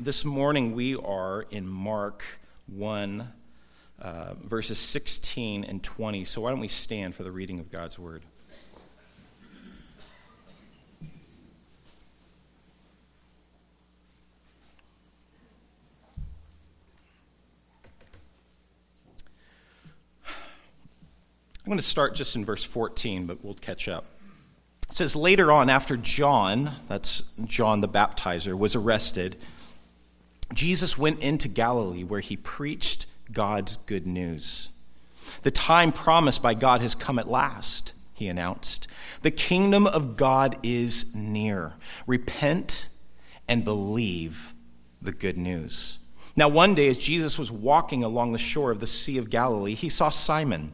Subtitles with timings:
[0.00, 2.24] this morning we are in Mark
[2.68, 3.30] 1,
[4.00, 6.24] uh, verses 16 and 20.
[6.24, 8.22] So why don't we stand for the reading of God's word?
[21.62, 24.06] I'm going to start just in verse 14, but we'll catch up.
[24.88, 29.36] It says, Later on, after John, that's John the baptizer, was arrested,
[30.54, 34.68] Jesus went into Galilee where he preached God's good news.
[35.42, 38.88] The time promised by God has come at last, he announced.
[39.22, 41.74] The kingdom of God is near.
[42.06, 42.88] Repent
[43.48, 44.54] and believe
[45.00, 45.98] the good news.
[46.36, 49.74] Now, one day, as Jesus was walking along the shore of the Sea of Galilee,
[49.74, 50.72] he saw Simon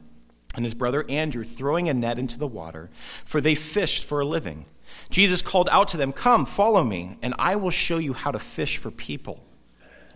[0.55, 2.91] and his brother Andrew throwing a net into the water,
[3.25, 4.67] for they fished for a living.
[5.11, 8.39] Jesus called out to them, Come, follow me, and I will show you how to
[8.39, 9.46] fish for people.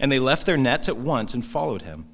[0.00, 2.06] And they left their nets at once and followed him.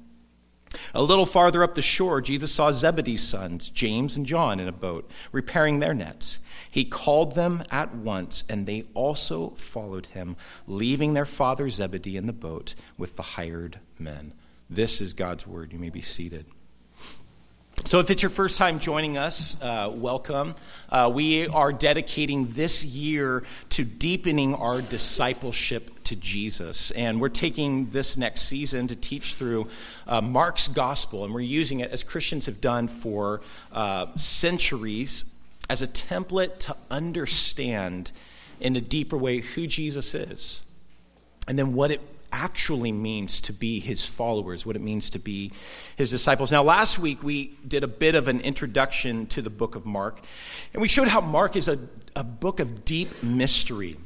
[0.93, 4.73] A little farther up the shore, Jesus saw Zebedee's sons, James and John, in a
[4.73, 6.39] boat, repairing their nets.
[6.69, 10.35] He called them at once, and they also followed him,
[10.67, 14.33] leaving their father Zebedee in the boat with the hired men.
[14.69, 15.71] This is God's word.
[15.71, 16.45] You may be seated.
[17.85, 20.55] So, if it's your first time joining us, uh, welcome.
[20.89, 26.91] Uh, we are dedicating this year to deepening our discipleship to Jesus.
[26.91, 29.67] And we're taking this next season to teach through
[30.07, 33.41] uh, Mark's gospel, and we're using it as Christians have done for
[33.71, 35.33] uh, centuries
[35.69, 38.11] as a template to understand
[38.59, 40.63] in a deeper way who Jesus is
[41.47, 45.51] and then what it actually means to be his followers, what it means to be
[45.95, 46.51] his disciples.
[46.51, 50.19] Now, last week we did a bit of an introduction to the book of Mark,
[50.73, 51.77] and we showed how Mark is a,
[52.15, 53.97] a book of deep mystery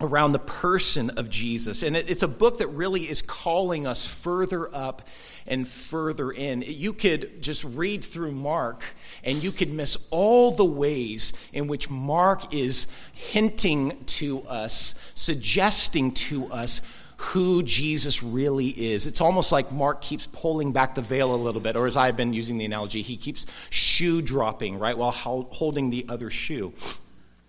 [0.00, 1.82] around the person of Jesus.
[1.82, 5.02] And it, it's a book that really is calling us further up
[5.46, 6.62] and further in.
[6.66, 8.82] You could just read through Mark
[9.22, 16.10] and you could miss all the ways in which Mark is hinting to us, suggesting
[16.12, 16.80] to us
[17.16, 19.06] who Jesus really is.
[19.06, 22.16] It's almost like Mark keeps pulling back the veil a little bit, or as I've
[22.16, 26.72] been using the analogy, he keeps shoe dropping, right, while holding the other shoe.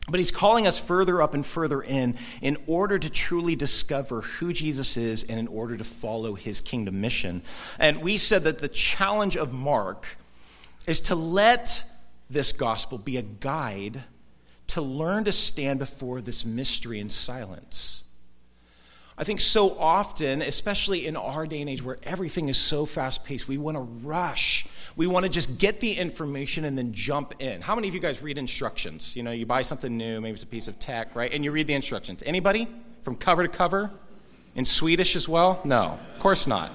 [0.08, 4.54] But he's calling us further up and further in in order to truly discover who
[4.54, 7.42] Jesus is and in order to follow his kingdom mission.
[7.80, 10.18] And we said that the challenge of Mark
[10.86, 11.84] is to let
[12.30, 14.04] this gospel be a guide
[14.68, 18.06] to learn to stand before this mystery in silence
[19.18, 23.24] I think so often, especially in our day and age where everything is so fast
[23.24, 24.68] paced, we want to rush.
[24.98, 27.62] We want to just get the information and then jump in.
[27.62, 29.16] How many of you guys read instructions?
[29.16, 31.32] You know, you buy something new, maybe it's a piece of tech, right?
[31.34, 32.24] And you read the instructions.
[32.26, 32.68] Anybody?
[33.02, 33.92] From cover to cover?
[34.56, 35.60] In Swedish as well?
[35.66, 36.72] No, of course not.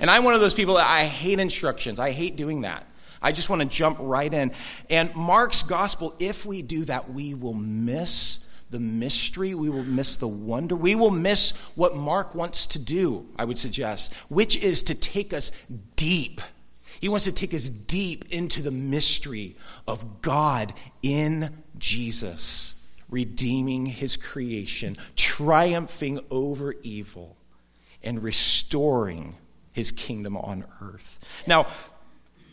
[0.00, 2.00] And I'm one of those people that I hate instructions.
[2.00, 2.86] I hate doing that.
[3.22, 4.52] I just want to jump right in.
[4.90, 10.16] And Mark's gospel, if we do that, we will miss the mystery, we will miss
[10.16, 14.82] the wonder, we will miss what Mark wants to do, I would suggest, which is
[14.84, 15.52] to take us
[15.94, 16.40] deep.
[17.04, 19.56] He wants to take us deep into the mystery
[19.86, 20.72] of God
[21.02, 22.76] in Jesus,
[23.10, 27.36] redeeming his creation, triumphing over evil,
[28.02, 29.36] and restoring
[29.74, 31.20] his kingdom on earth.
[31.46, 31.66] Now,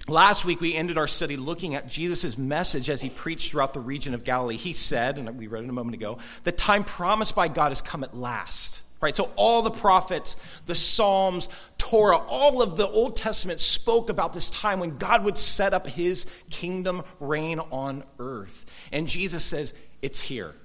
[0.08, 3.80] Last week, we ended our study looking at Jesus' message as he preached throughout the
[3.80, 4.58] region of Galilee.
[4.58, 7.82] He said, and we read it a moment ago, the time promised by God has
[7.82, 8.82] come at last.
[9.02, 9.16] Right?
[9.16, 11.50] So, all the prophets, the Psalms,
[11.92, 15.86] Torah, all of the Old Testament spoke about this time when God would set up
[15.86, 18.66] his kingdom reign on earth.
[18.94, 20.56] And Jesus says, It's here.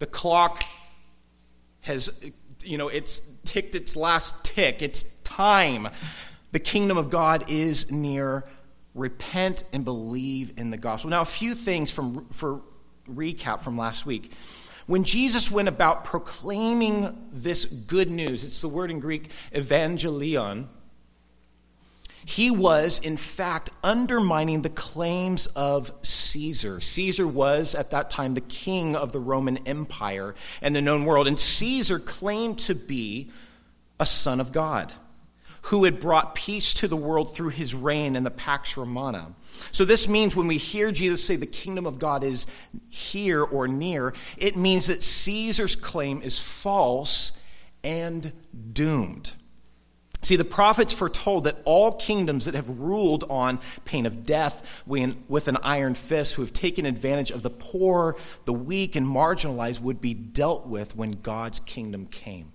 [0.00, 0.64] The clock
[1.80, 2.22] has,
[2.62, 4.82] you know, it's ticked its last tick.
[4.82, 5.88] It's time.
[6.52, 8.44] The kingdom of God is near.
[8.94, 11.08] Repent and believe in the gospel.
[11.08, 12.60] Now, a few things from, for
[13.08, 14.32] recap from last week.
[14.88, 20.66] When Jesus went about proclaiming this good news, it's the word in Greek evangelion,
[22.24, 26.80] he was, in fact, undermining the claims of Caesar.
[26.80, 31.28] Caesar was, at that time, the king of the Roman Empire and the known world.
[31.28, 33.30] And Caesar claimed to be
[34.00, 34.90] a son of God
[35.68, 39.34] who had brought peace to the world through his reign in the Pax Romana.
[39.70, 42.46] So, this means when we hear Jesus say the kingdom of God is
[42.88, 47.42] here or near, it means that Caesar's claim is false
[47.84, 48.32] and
[48.72, 49.32] doomed.
[50.22, 55.48] See, the prophets foretold that all kingdoms that have ruled on pain of death with
[55.48, 58.16] an iron fist, who have taken advantage of the poor,
[58.46, 62.52] the weak, and marginalized, would be dealt with when God's kingdom came.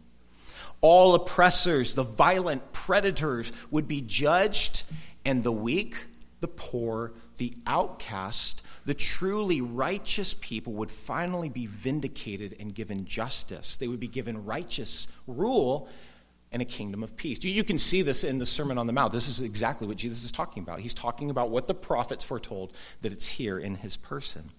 [0.83, 4.83] All oppressors, the violent predators would be judged,
[5.24, 5.95] and the weak,
[6.41, 13.77] the poor, the outcast, the truly righteous people would finally be vindicated and given justice.
[13.77, 15.88] They would be given righteous rule
[16.51, 17.41] and a kingdom of peace.
[17.41, 19.13] You can see this in the Sermon on the Mount.
[19.13, 20.81] This is exactly what Jesus is talking about.
[20.81, 24.51] He's talking about what the prophets foretold that it's here in his person.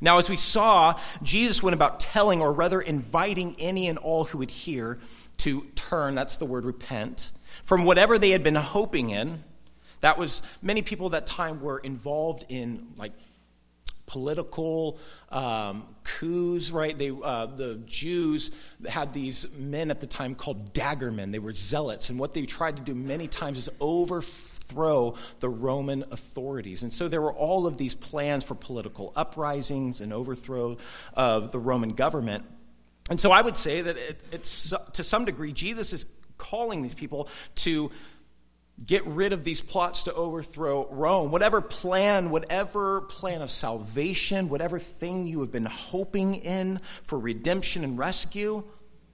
[0.00, 4.38] Now, as we saw, Jesus went about telling, or rather inviting any and all who
[4.38, 4.98] would hear
[5.38, 7.32] to turn, that's the word repent,
[7.62, 9.42] from whatever they had been hoping in.
[10.00, 13.12] That was, many people at that time were involved in like
[14.06, 14.98] political
[15.30, 16.96] um, coups, right?
[16.96, 18.52] They, uh, the Jews
[18.88, 21.32] had these men at the time called daggermen.
[21.32, 26.04] They were zealots, and what they tried to do many times is overthrow the Roman
[26.10, 26.82] authorities.
[26.82, 30.76] And so there were all of these plans for political uprisings and overthrow
[31.14, 32.44] of the Roman government.
[33.10, 36.06] And so I would say that it, it's to some degree, Jesus is
[36.38, 37.90] calling these people to
[38.84, 41.30] get rid of these plots to overthrow Rome.
[41.30, 47.84] Whatever plan, whatever plan of salvation, whatever thing you have been hoping in for redemption
[47.84, 48.62] and rescue,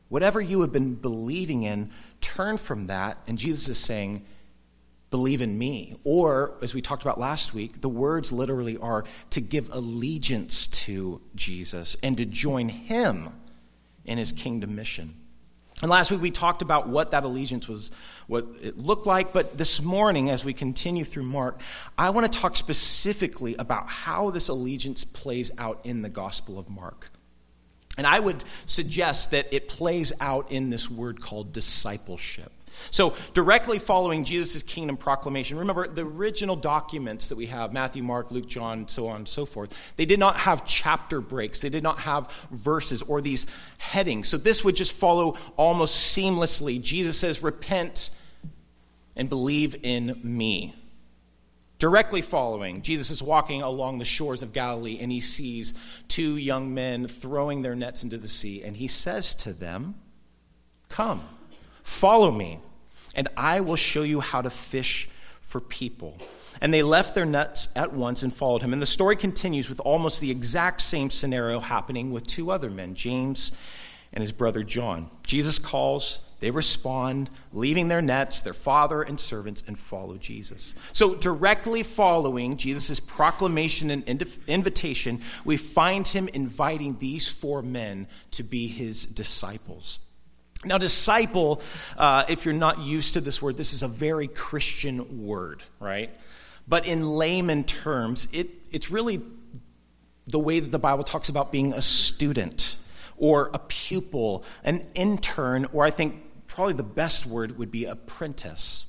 [0.08, 1.90] whatever you have been believing in,
[2.20, 3.18] turn from that.
[3.28, 4.26] And Jesus is saying,
[5.12, 5.94] believe in me.
[6.02, 11.20] Or, as we talked about last week, the words literally are to give allegiance to
[11.36, 13.28] Jesus and to join him
[14.04, 15.14] in his kingdom mission.
[15.82, 17.90] And last week we talked about what that allegiance was,
[18.26, 19.32] what it looked like.
[19.32, 21.60] But this morning, as we continue through Mark,
[21.98, 26.70] I want to talk specifically about how this allegiance plays out in the Gospel of
[26.70, 27.10] Mark.
[27.98, 32.50] And I would suggest that it plays out in this word called discipleship.
[32.90, 38.30] So, directly following Jesus' kingdom proclamation, remember the original documents that we have Matthew, Mark,
[38.30, 41.82] Luke, John, so on and so forth they did not have chapter breaks, they did
[41.82, 43.46] not have verses or these
[43.78, 44.28] headings.
[44.28, 46.80] So, this would just follow almost seamlessly.
[46.80, 48.10] Jesus says, Repent
[49.16, 50.74] and believe in me.
[51.82, 55.74] Directly following, Jesus is walking along the shores of Galilee and he sees
[56.06, 59.96] two young men throwing their nets into the sea, and he says to them,
[60.88, 61.26] Come.
[61.82, 62.58] Follow me,
[63.14, 65.08] and I will show you how to fish
[65.40, 66.18] for people.
[66.60, 68.72] And they left their nets at once and followed him.
[68.72, 72.94] And the story continues with almost the exact same scenario happening with two other men,
[72.94, 73.52] James
[74.12, 75.10] and his brother John.
[75.22, 80.74] Jesus calls, they respond, leaving their nets, their father and servants, and follow Jesus.
[80.92, 88.42] So, directly following Jesus' proclamation and invitation, we find him inviting these four men to
[88.42, 90.00] be his disciples.
[90.64, 91.60] Now, disciple,
[91.96, 96.10] uh, if you're not used to this word, this is a very Christian word, right?
[96.68, 99.20] But in layman terms, it, it's really
[100.28, 102.76] the way that the Bible talks about being a student
[103.16, 108.86] or a pupil, an intern, or I think probably the best word would be apprentice.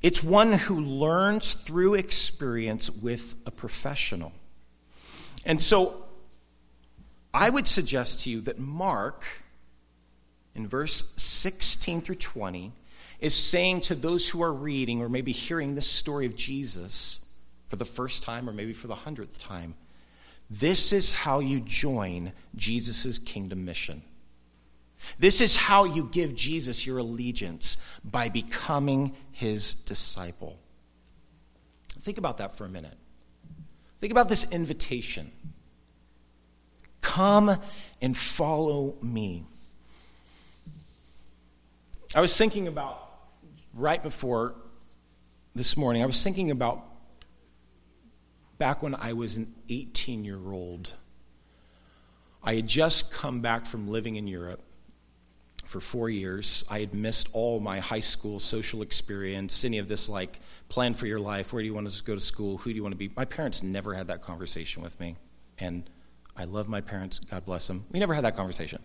[0.00, 4.32] It's one who learns through experience with a professional.
[5.46, 6.03] And so
[7.34, 9.24] I would suggest to you that Mark,
[10.54, 12.72] in verse 16 through 20,
[13.18, 17.20] is saying to those who are reading or maybe hearing this story of Jesus
[17.66, 19.74] for the first time or maybe for the hundredth time,
[20.48, 24.02] this is how you join Jesus' kingdom mission.
[25.18, 30.56] This is how you give Jesus your allegiance by becoming his disciple.
[32.02, 32.96] Think about that for a minute.
[33.98, 35.32] Think about this invitation.
[37.04, 37.56] Come
[38.00, 39.44] and follow me.
[42.14, 42.98] I was thinking about,
[43.74, 44.54] right before
[45.54, 46.82] this morning, I was thinking about
[48.56, 50.94] back when I was an 18 year old.
[52.42, 54.62] I had just come back from living in Europe
[55.66, 56.64] for four years.
[56.70, 61.06] I had missed all my high school social experience, any of this like plan for
[61.06, 62.98] your life, where do you want to go to school, who do you want to
[62.98, 63.10] be.
[63.14, 65.16] My parents never had that conversation with me.
[65.58, 65.88] And
[66.36, 67.84] I love my parents, God bless them.
[67.90, 68.82] We never had that conversation.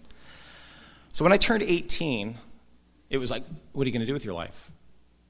[1.14, 2.38] So when I turned 18,
[3.10, 4.72] it was like, what are you going to do with your life?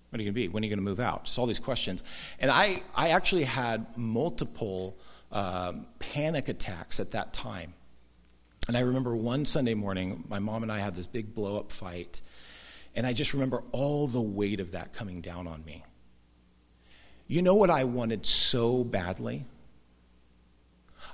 [0.09, 0.47] What are you going to be?
[0.47, 1.25] When are you going to move out?
[1.25, 2.03] Just all these questions.
[2.39, 4.97] And I, I actually had multiple
[5.31, 7.73] um, panic attacks at that time.
[8.67, 11.71] And I remember one Sunday morning, my mom and I had this big blow up
[11.71, 12.21] fight.
[12.95, 15.83] And I just remember all the weight of that coming down on me.
[17.27, 19.45] You know what I wanted so badly?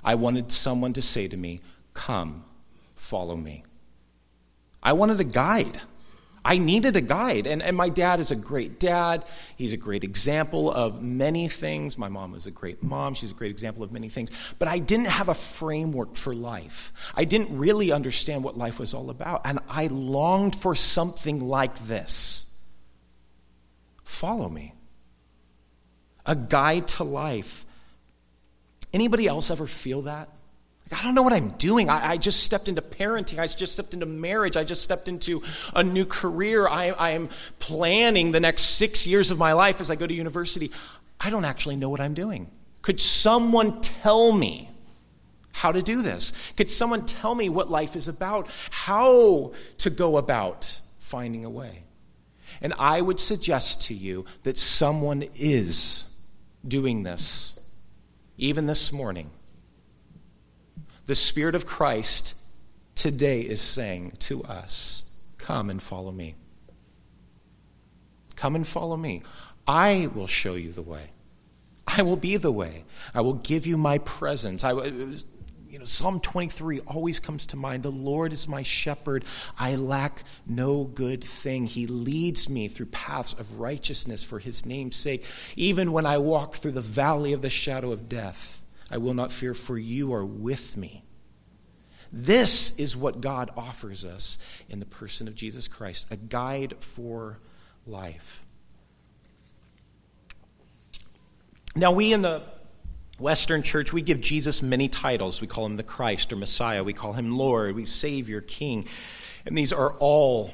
[0.04, 1.60] I wanted someone to say to me,
[1.94, 2.44] Come,
[2.94, 3.64] follow me.
[4.82, 5.80] I wanted a guide.
[6.46, 7.48] I needed a guide.
[7.48, 9.24] And, and my dad is a great dad.
[9.56, 11.98] He's a great example of many things.
[11.98, 13.14] My mom was a great mom.
[13.14, 14.30] She's a great example of many things.
[14.60, 16.92] But I didn't have a framework for life.
[17.16, 19.42] I didn't really understand what life was all about.
[19.44, 22.44] And I longed for something like this
[24.04, 24.72] follow me,
[26.24, 27.65] a guide to life.
[28.96, 30.30] Anybody else ever feel that?
[30.90, 31.90] Like, I don't know what I'm doing.
[31.90, 33.38] I, I, just stepped into parenting.
[33.38, 34.56] I just stepped into marriage.
[34.56, 35.42] I just stepped into
[35.74, 36.66] a new career.
[36.66, 40.14] I, I am planning the next six years of my life as I go to
[40.14, 40.70] university.
[41.20, 42.50] I don't actually know what I'm doing.
[42.80, 44.70] Could someone tell me
[45.52, 46.32] how to do this?
[46.56, 48.48] Could someone tell me what life is about?
[48.70, 51.82] How to go about finding a way?
[52.62, 56.06] And I would suggest to you that someone is
[56.66, 57.55] doing this,
[58.38, 59.30] even this morning.
[61.06, 62.34] The Spirit of Christ
[62.94, 66.34] today is saying to us, Come and follow me.
[68.34, 69.22] Come and follow me.
[69.66, 71.10] I will show you the way.
[71.86, 72.84] I will be the way.
[73.14, 74.64] I will give you my presence.
[74.64, 74.72] I,
[75.68, 77.82] you know, Psalm 23 always comes to mind.
[77.82, 79.24] The Lord is my shepherd.
[79.58, 81.66] I lack no good thing.
[81.66, 85.24] He leads me through paths of righteousness for his name's sake.
[85.56, 89.32] Even when I walk through the valley of the shadow of death, I will not
[89.32, 91.02] fear, for you are with me.
[92.12, 97.38] This is what God offers us in the person of Jesus Christ a guide for
[97.86, 98.44] life.
[101.74, 102.42] Now, we in the
[103.18, 105.40] Western church, we give Jesus many titles.
[105.40, 106.84] We call him the Christ or Messiah.
[106.84, 108.86] We call him Lord, we Savior, King.
[109.46, 110.52] And these are all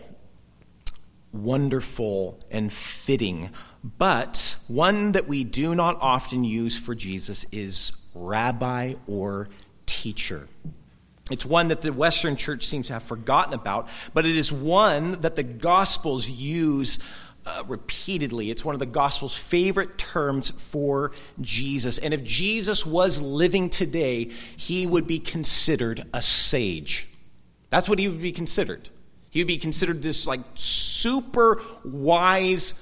[1.33, 3.50] wonderful and fitting.
[3.83, 9.49] But one that we do not often use for Jesus is rabbi or
[9.87, 10.47] teacher.
[11.31, 15.21] It's one that the Western church seems to have forgotten about, but it is one
[15.23, 16.99] that the Gospels use
[17.44, 18.50] uh, repeatedly.
[18.50, 21.99] It's one of the Gospel's favorite terms for Jesus.
[21.99, 27.08] And if Jesus was living today, he would be considered a sage.
[27.70, 28.88] That's what he would be considered.
[29.30, 32.75] He would be considered this like super wise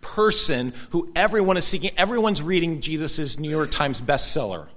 [0.00, 1.90] person who everyone is seeking.
[1.96, 4.68] Everyone's reading Jesus' New York Times bestseller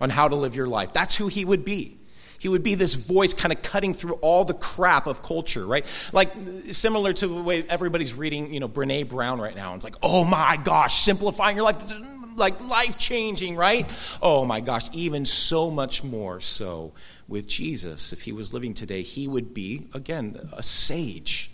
[0.00, 0.92] on how to live your life.
[0.92, 1.98] That's who he would be.
[2.44, 5.86] He would be this voice kind of cutting through all the crap of culture, right?
[6.12, 6.30] Like
[6.72, 9.72] similar to the way everybody's reading, you know, Brene Brown right now.
[9.72, 11.82] And It's like, oh my gosh, simplifying your life,
[12.36, 13.90] like life changing, right?
[14.20, 16.92] Oh my gosh, even so much more so
[17.28, 18.12] with Jesus.
[18.12, 21.50] If he was living today, he would be, again, a sage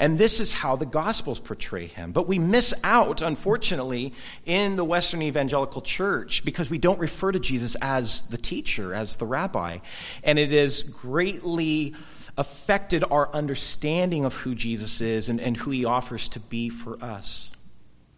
[0.00, 2.12] and this is how the Gospels portray him.
[2.12, 4.14] But we miss out, unfortunately,
[4.46, 9.16] in the Western evangelical church because we don't refer to Jesus as the teacher, as
[9.16, 9.78] the rabbi.
[10.24, 11.94] And it has greatly
[12.38, 16.96] affected our understanding of who Jesus is and, and who he offers to be for
[17.04, 17.52] us.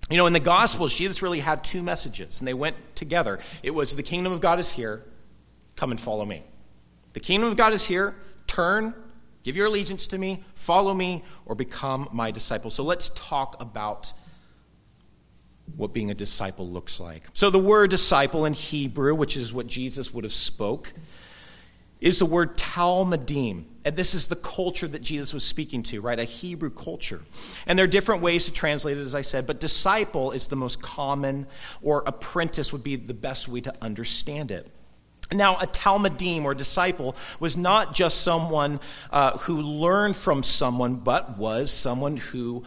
[0.09, 3.41] You know, in the Gospels, Jesus really had two messages, and they went together.
[3.65, 5.03] It was the kingdom of God is here,
[5.75, 6.45] come and follow me.
[7.15, 8.15] The kingdom of God is here,
[8.47, 8.95] turn,
[9.43, 12.71] give your allegiance to me, Follow me or become my disciple.
[12.71, 14.13] So let's talk about
[15.75, 17.25] what being a disciple looks like.
[17.33, 20.93] So the word disciple in Hebrew, which is what Jesus would have spoke,
[22.01, 23.65] is the word talmidim.
[23.85, 26.21] And this is the culture that Jesus was speaking to, right?
[26.21, 27.23] A Hebrew culture.
[27.67, 30.55] And there are different ways to translate it, as I said, but disciple is the
[30.55, 31.49] most common,
[31.83, 34.71] or apprentice would be the best way to understand it.
[35.35, 41.39] Now, a talmidim or disciple was not just someone uh, who learned from someone, but
[41.39, 42.65] was someone who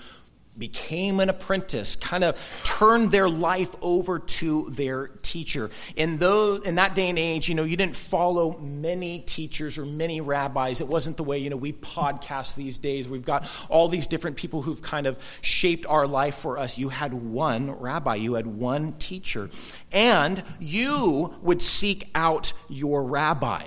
[0.58, 5.70] became an apprentice, kind of turned their life over to their teacher.
[5.96, 9.86] In those in that day and age, you know, you didn't follow many teachers or
[9.86, 10.82] many rabbis.
[10.82, 13.10] It wasn't the way, you know, we podcast these days.
[13.10, 16.78] We've got all these different people who've kind of shaped our life for us.
[16.78, 19.50] You had one rabbi, you had one teacher,
[19.92, 23.64] and you would seek out your rabbi.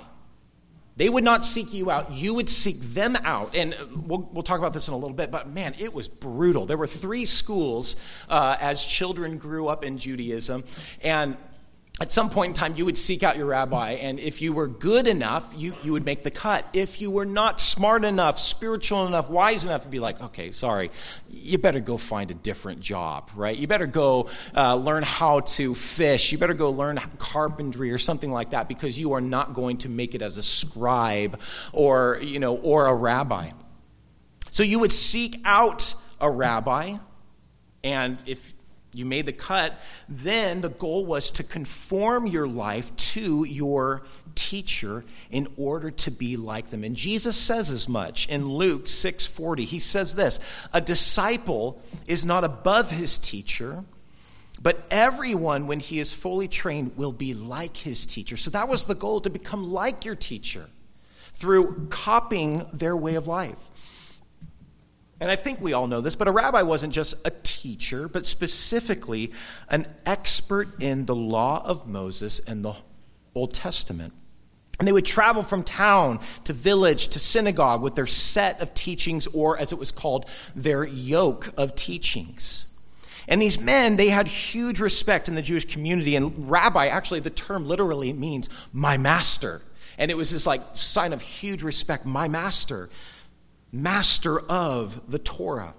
[0.99, 2.11] They would not seek you out.
[2.11, 3.55] You would seek them out.
[3.55, 3.73] And
[4.05, 6.65] we'll, we'll talk about this in a little bit, but man, it was brutal.
[6.65, 7.95] There were three schools
[8.27, 10.65] uh, as children grew up in Judaism.
[11.01, 11.37] And
[12.01, 14.67] at some point in time, you would seek out your rabbi, and if you were
[14.67, 16.65] good enough, you, you would make the cut.
[16.71, 20.91] If you were not smart enough, spiritual enough, wise enough, to be like, okay, sorry,
[21.29, 23.57] you better go find a different job, right?
[23.57, 26.31] You better go uh, learn how to fish.
[26.31, 29.89] You better go learn carpentry or something like that because you are not going to
[29.89, 31.39] make it as a scribe
[31.73, 33.49] or, you know, or a rabbi.
[34.51, 36.95] So you would seek out a rabbi,
[37.83, 38.53] and if
[38.93, 44.03] you made the cut, then the goal was to conform your life to your
[44.35, 46.83] teacher in order to be like them.
[46.83, 49.65] And Jesus says as much in Luke 6:40.
[49.65, 50.39] He says this,
[50.73, 53.83] "A disciple is not above his teacher,
[54.61, 58.85] but everyone when he is fully trained will be like his teacher." So that was
[58.85, 60.69] the goal to become like your teacher
[61.33, 63.57] through copying their way of life.
[65.21, 67.29] And I think we all know this, but a rabbi wasn't just a
[67.61, 69.31] teacher, but specifically
[69.69, 72.73] an expert in the law of Moses and the
[73.35, 74.13] Old Testament.
[74.79, 79.27] And they would travel from town to village to synagogue with their set of teachings,
[79.27, 80.25] or as it was called,
[80.55, 82.65] their yoke of teachings.
[83.27, 86.15] And these men, they had huge respect in the Jewish community.
[86.15, 89.61] And rabbi, actually, the term literally means my master.
[89.97, 92.89] And it was this like sign of huge respect, my master
[93.71, 95.73] master of the Torah.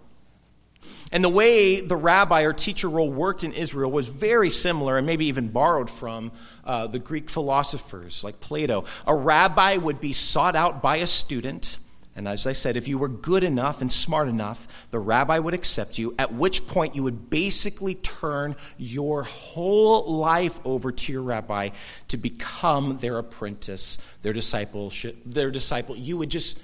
[1.13, 5.07] And the way the rabbi or teacher role worked in Israel was very similar and
[5.07, 6.33] maybe even borrowed from
[6.65, 8.85] uh, the Greek philosophers like Plato.
[9.07, 11.79] A rabbi would be sought out by a student.
[12.15, 15.55] And as I said, if you were good enough and smart enough, the rabbi would
[15.55, 21.23] accept you, at which point you would basically turn your whole life over to your
[21.23, 21.71] rabbi
[22.09, 25.97] to become their apprentice, their their disciple.
[25.97, 26.59] You would just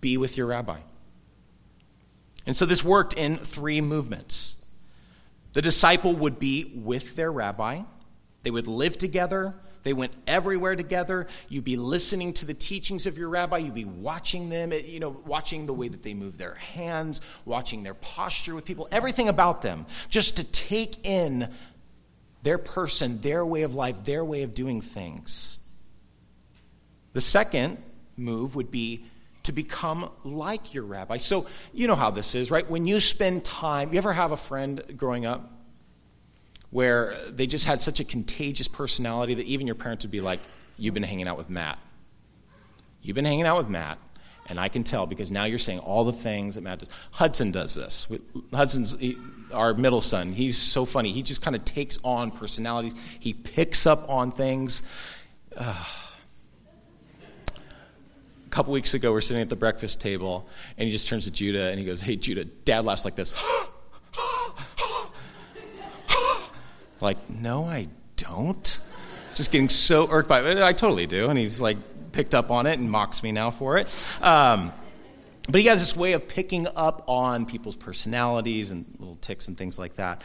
[0.00, 0.78] be with your rabbi.
[2.46, 4.56] And so this worked in three movements.
[5.54, 7.82] The disciple would be with their rabbi,
[8.42, 9.54] they would live together.
[9.84, 11.26] They went everywhere together.
[11.50, 13.58] You'd be listening to the teachings of your rabbi.
[13.58, 17.20] You'd be watching them, eh, you know, watching the way that they move their hands,
[17.44, 21.52] watching their posture with people, everything about them, just to take in
[22.42, 25.58] their person, their way of life, their way of doing things.
[27.12, 27.76] The second
[28.16, 29.04] move would be
[29.44, 31.16] to become like your rabbi.
[31.18, 32.68] So, you know how this is, right?
[32.68, 35.50] When you spend time, you ever have a friend growing up
[36.70, 40.40] where they just had such a contagious personality that even your parents would be like,
[40.76, 41.78] You've been hanging out with Matt.
[43.02, 43.98] You've been hanging out with Matt,
[44.48, 46.88] and I can tell because now you're saying all the things that Matt does.
[47.12, 48.08] Hudson does this.
[48.52, 49.16] Hudson's he,
[49.52, 50.32] our middle son.
[50.32, 51.12] He's so funny.
[51.12, 54.82] He just kind of takes on personalities, he picks up on things.
[55.56, 55.84] Uh,
[58.54, 61.70] couple weeks ago, we're sitting at the breakfast table, and he just turns to Judah
[61.70, 63.34] and he goes, Hey, Judah, dad laughs like this.
[67.00, 68.80] like, no, I don't.
[69.34, 70.58] Just getting so irked by it.
[70.58, 71.28] I totally do.
[71.28, 71.78] And he's like
[72.12, 73.88] picked up on it and mocks me now for it.
[74.22, 74.72] Um,
[75.48, 79.58] but he has this way of picking up on people's personalities and little ticks and
[79.58, 80.22] things like that.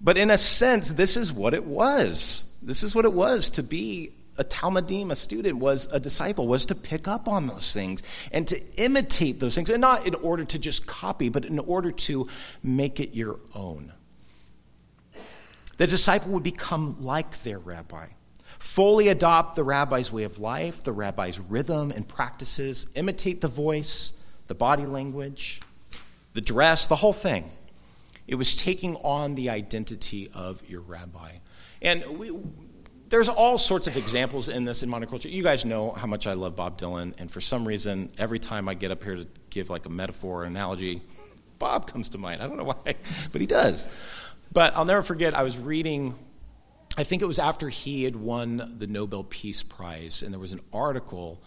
[0.00, 2.56] But in a sense, this is what it was.
[2.62, 6.64] This is what it was to be a talmidim, a student, was a disciple, was
[6.66, 10.44] to pick up on those things and to imitate those things, and not in order
[10.44, 12.26] to just copy, but in order to
[12.62, 13.92] make it your own.
[15.76, 18.06] The disciple would become like their rabbi,
[18.58, 24.24] fully adopt the rabbi's way of life, the rabbi's rhythm and practices, imitate the voice,
[24.46, 25.60] the body language,
[26.34, 27.50] the dress, the whole thing.
[28.26, 31.32] It was taking on the identity of your rabbi.
[31.82, 32.30] And we,
[33.12, 35.30] there's all sorts of examples in this in monoculture.
[35.30, 38.70] You guys know how much I love Bob Dylan, and for some reason, every time
[38.70, 41.02] I get up here to give like a metaphor or analogy,
[41.58, 42.40] Bob comes to mind.
[42.40, 42.94] I don't know why,
[43.32, 43.90] but he does.
[44.50, 46.14] But I'll never forget, I was reading,
[46.96, 50.54] I think it was after he had won the Nobel Peace Prize, and there was
[50.54, 51.42] an article,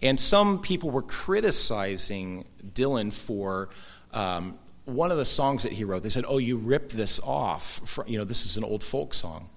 [0.00, 3.68] and some people were criticizing Dylan for.
[4.14, 7.98] Um, one of the songs that he wrote, they said, "Oh, you ripped this off.
[8.06, 9.50] You know, this is an old folk song."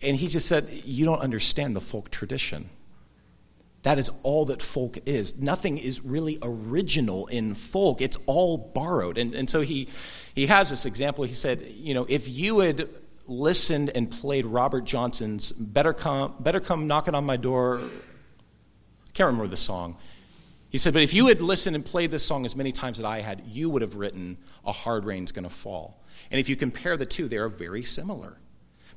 [0.00, 2.70] And he just said, You don't understand the folk tradition.
[3.82, 5.38] That is all that folk is.
[5.38, 9.18] Nothing is really original in folk, it's all borrowed.
[9.18, 9.88] And, and so he,
[10.34, 11.24] he has this example.
[11.24, 12.88] He said, You know, if you had
[13.26, 19.26] listened and played Robert Johnson's Better Come, Better Come Knocking on My Door, I can't
[19.28, 19.96] remember the song.
[20.70, 23.04] He said, But if you had listened and played this song as many times as
[23.04, 25.98] I had, you would have written A Hard Rain's Gonna Fall.
[26.30, 28.38] And if you compare the two, they are very similar.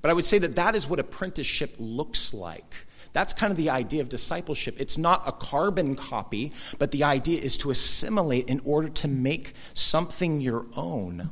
[0.01, 2.87] But I would say that that is what apprenticeship looks like.
[3.13, 4.75] That's kind of the idea of discipleship.
[4.79, 9.53] It's not a carbon copy, but the idea is to assimilate in order to make
[9.73, 11.29] something your own,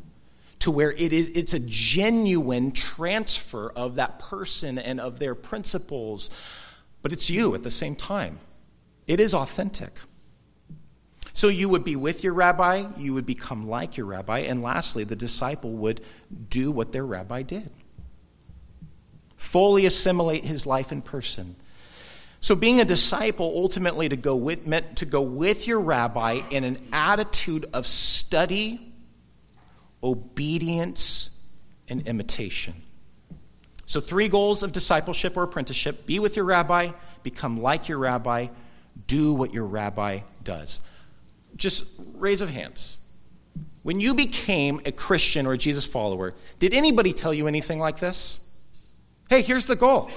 [0.60, 6.29] to where it is, it's a genuine transfer of that person and of their principles,
[7.01, 8.39] but it's you at the same time.
[9.08, 9.99] It is authentic.
[11.32, 15.05] So you would be with your rabbi, you would become like your rabbi, and lastly,
[15.05, 16.01] the disciple would
[16.49, 17.71] do what their rabbi did
[19.39, 21.56] fully assimilate his life in person.
[22.41, 26.63] So, being a disciple ultimately to go with, meant to go with your rabbi in
[26.63, 28.93] an attitude of study,
[30.04, 31.41] obedience,
[31.88, 32.73] and imitation.
[33.86, 36.91] So, three goals of discipleship or apprenticeship be with your rabbi,
[37.23, 38.47] become like your rabbi,
[39.08, 40.82] do what your rabbi does.
[41.56, 42.99] Just raise of hands.
[43.84, 47.99] When you became a Christian or a Jesus follower, did anybody tell you anything like
[47.99, 48.49] this?
[49.30, 50.10] Hey, here's the goal.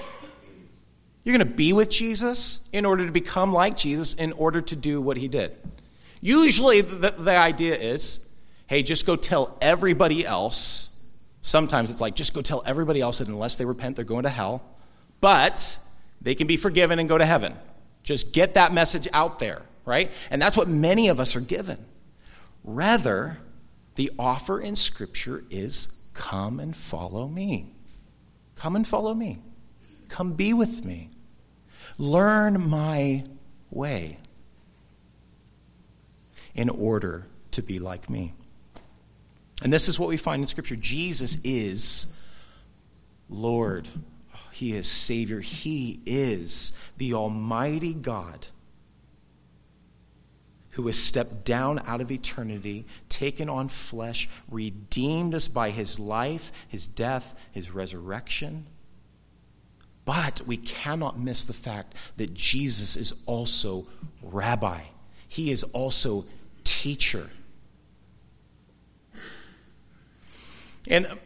[1.23, 4.75] You're going to be with Jesus in order to become like Jesus, in order to
[4.75, 5.55] do what he did.
[6.19, 8.29] Usually, the, the idea is
[8.67, 10.99] hey, just go tell everybody else.
[11.41, 14.29] Sometimes it's like, just go tell everybody else that unless they repent, they're going to
[14.29, 14.63] hell.
[15.21, 15.77] But
[16.21, 17.53] they can be forgiven and go to heaven.
[18.01, 20.09] Just get that message out there, right?
[20.31, 21.85] And that's what many of us are given.
[22.63, 23.37] Rather,
[23.95, 27.72] the offer in Scripture is come and follow me.
[28.63, 29.39] Come and follow me.
[30.07, 31.09] Come be with me.
[31.97, 33.25] Learn my
[33.69, 34.15] way
[36.55, 38.31] in order to be like me.
[39.61, 42.17] And this is what we find in Scripture Jesus is
[43.29, 43.89] Lord,
[44.53, 48.47] He is Savior, He is the Almighty God
[50.73, 56.51] who has stepped down out of eternity, taken on flesh, redeemed us by his life,
[56.67, 58.65] his death, his resurrection.
[60.05, 63.85] But we cannot miss the fact that Jesus is also
[64.21, 64.81] rabbi,
[65.27, 66.25] he is also
[66.63, 67.29] teacher.
[70.89, 71.19] And um,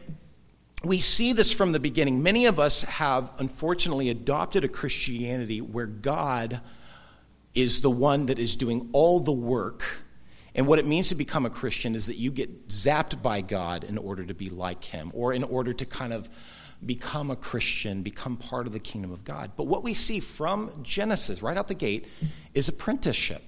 [0.84, 2.22] we see this from the beginning.
[2.22, 6.60] Many of us have unfortunately adopted a Christianity where God
[7.54, 10.02] is the one that is doing all the work.
[10.54, 13.84] And what it means to become a Christian is that you get zapped by God
[13.84, 16.28] in order to be like Him, or in order to kind of
[16.84, 19.52] become a Christian, become part of the kingdom of God.
[19.56, 22.06] But what we see from Genesis, right out the gate,
[22.54, 23.42] is apprenticeship.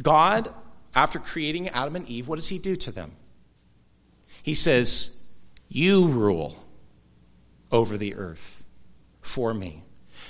[0.00, 0.52] God,
[0.94, 3.12] after creating Adam and Eve, what does He do to them?
[4.42, 5.22] He says,
[5.68, 6.64] You rule
[7.70, 8.64] over the earth
[9.20, 9.84] for me.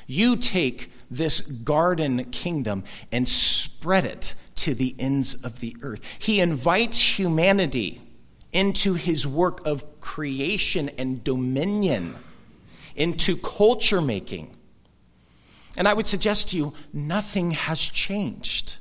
[0.06, 6.00] You take this garden kingdom and spread it to the ends of the earth.
[6.18, 8.00] He invites humanity
[8.52, 12.16] into his work of creation and dominion,
[12.96, 14.54] into culture making.
[15.76, 18.76] And I would suggest to you, nothing has changed.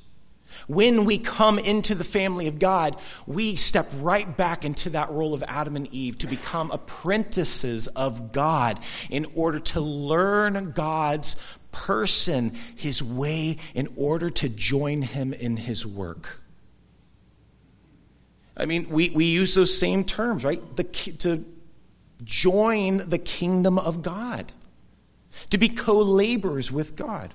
[0.67, 5.33] When we come into the family of God, we step right back into that role
[5.33, 11.35] of Adam and Eve to become apprentices of God in order to learn God's
[11.77, 16.41] person, his way, in order to join him in his work.
[18.57, 20.59] I mean, we, we use those same terms, right?
[20.75, 21.45] The, to
[22.23, 24.51] join the kingdom of God,
[25.51, 27.31] to be co laborers with God.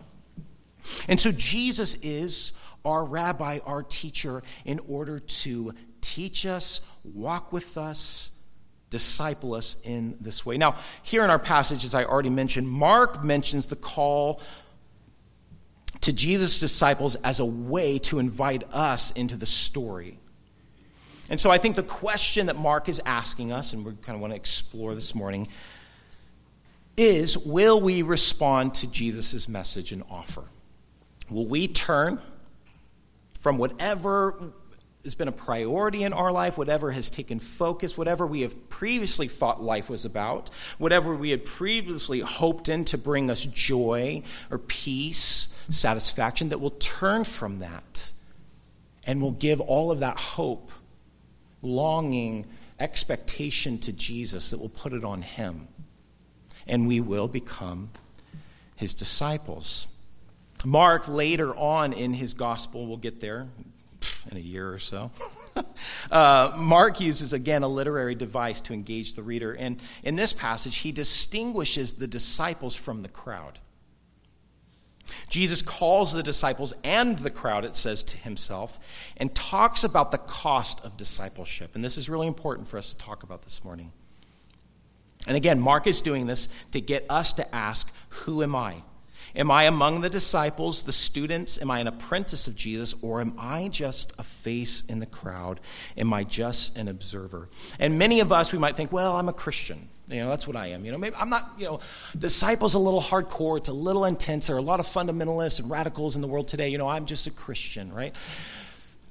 [1.08, 2.52] And so Jesus is
[2.84, 8.32] our rabbi, our teacher, in order to teach us, walk with us,
[8.92, 10.58] disciple us in this way.
[10.58, 14.40] Now, here in our passage, as I already mentioned, Mark mentions the call
[16.02, 20.18] to Jesus' disciples as a way to invite us into the story.
[21.30, 24.20] And so I think the question that Mark is asking us, and we kind of
[24.20, 25.48] want to explore this morning,
[26.96, 30.44] is will we respond to Jesus' message and offer?
[31.30, 32.20] Will we turn
[33.38, 34.52] from whatever
[35.04, 39.26] has been a priority in our life, whatever has taken focus, whatever we have previously
[39.26, 44.58] thought life was about, whatever we had previously hoped in to bring us joy or
[44.58, 48.12] peace, satisfaction, that will turn from that
[49.04, 50.70] and will give all of that hope,
[51.62, 52.46] longing,
[52.78, 55.66] expectation to Jesus that will put it on Him.
[56.66, 57.90] And we will become
[58.76, 59.88] His disciples.
[60.64, 63.48] Mark, later on in his gospel, we'll get there
[64.30, 65.10] in a year or so.
[66.10, 69.52] uh, Mark uses again a literary device to engage the reader.
[69.52, 73.58] And in this passage, he distinguishes the disciples from the crowd.
[75.28, 78.78] Jesus calls the disciples and the crowd, it says, to himself,
[79.16, 81.74] and talks about the cost of discipleship.
[81.74, 83.92] And this is really important for us to talk about this morning.
[85.26, 88.82] And again, Mark is doing this to get us to ask, Who am I?
[89.34, 91.60] Am I among the disciples, the students?
[91.60, 92.94] Am I an apprentice of Jesus?
[93.02, 95.60] Or am I just a face in the crowd?
[95.96, 97.48] Am I just an observer?
[97.78, 99.88] And many of us, we might think, well, I'm a Christian.
[100.08, 100.84] You know, that's what I am.
[100.84, 101.80] You know, maybe I'm not, you know,
[102.18, 104.48] disciples a little hardcore, it's a little intense.
[104.48, 106.68] There are a lot of fundamentalists and radicals in the world today.
[106.68, 108.14] You know, I'm just a Christian, right?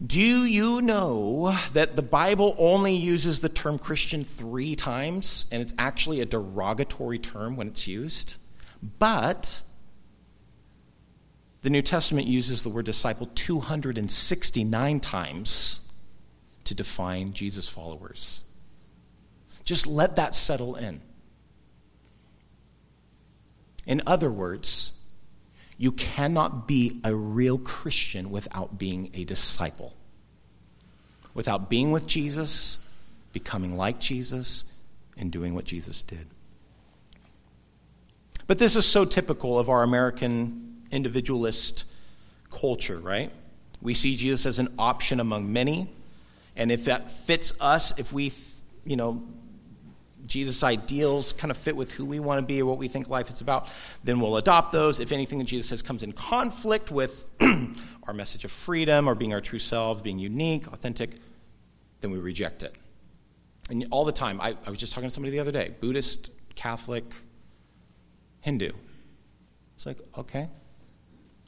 [0.06, 5.74] Do you know that the Bible only uses the term Christian three times, and it's
[5.78, 8.36] actually a derogatory term when it's used?
[9.00, 9.62] But
[11.62, 15.92] the New Testament uses the word disciple 269 times
[16.64, 18.42] to define Jesus' followers.
[19.64, 21.02] Just let that settle in.
[23.86, 25.00] In other words,
[25.78, 29.94] you cannot be a real Christian without being a disciple.
[31.34, 32.80] Without being with Jesus,
[33.34, 34.66] becoming like Jesus,
[35.18, 36.28] and doing what Jesus did.
[38.48, 41.86] But this is so typical of our American individualist
[42.50, 43.32] culture, right?
[43.82, 45.90] We see Jesus as an option among many.
[46.56, 48.32] And if that fits us, if we,
[48.86, 49.24] you know,
[50.26, 53.10] Jesus' ideals kind of fit with who we want to be or what we think
[53.10, 53.70] life is about,
[54.04, 55.00] then we'll adopt those.
[55.00, 57.30] If anything that Jesus says comes in conflict with
[58.08, 61.16] our message of freedom or being our true selves, being unique, authentic,
[62.02, 62.76] then we reject it.
[63.70, 66.30] And all the time, I, I was just talking to somebody the other day Buddhist,
[66.56, 67.06] Catholic,
[68.42, 68.72] Hindu.
[69.76, 70.48] It's like, okay,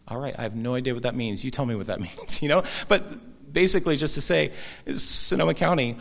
[0.08, 1.44] all right, I have no idea what that means.
[1.44, 2.64] You tell me what that means, you know?
[2.88, 4.52] But basically, just to say,
[4.92, 5.98] Sonoma County,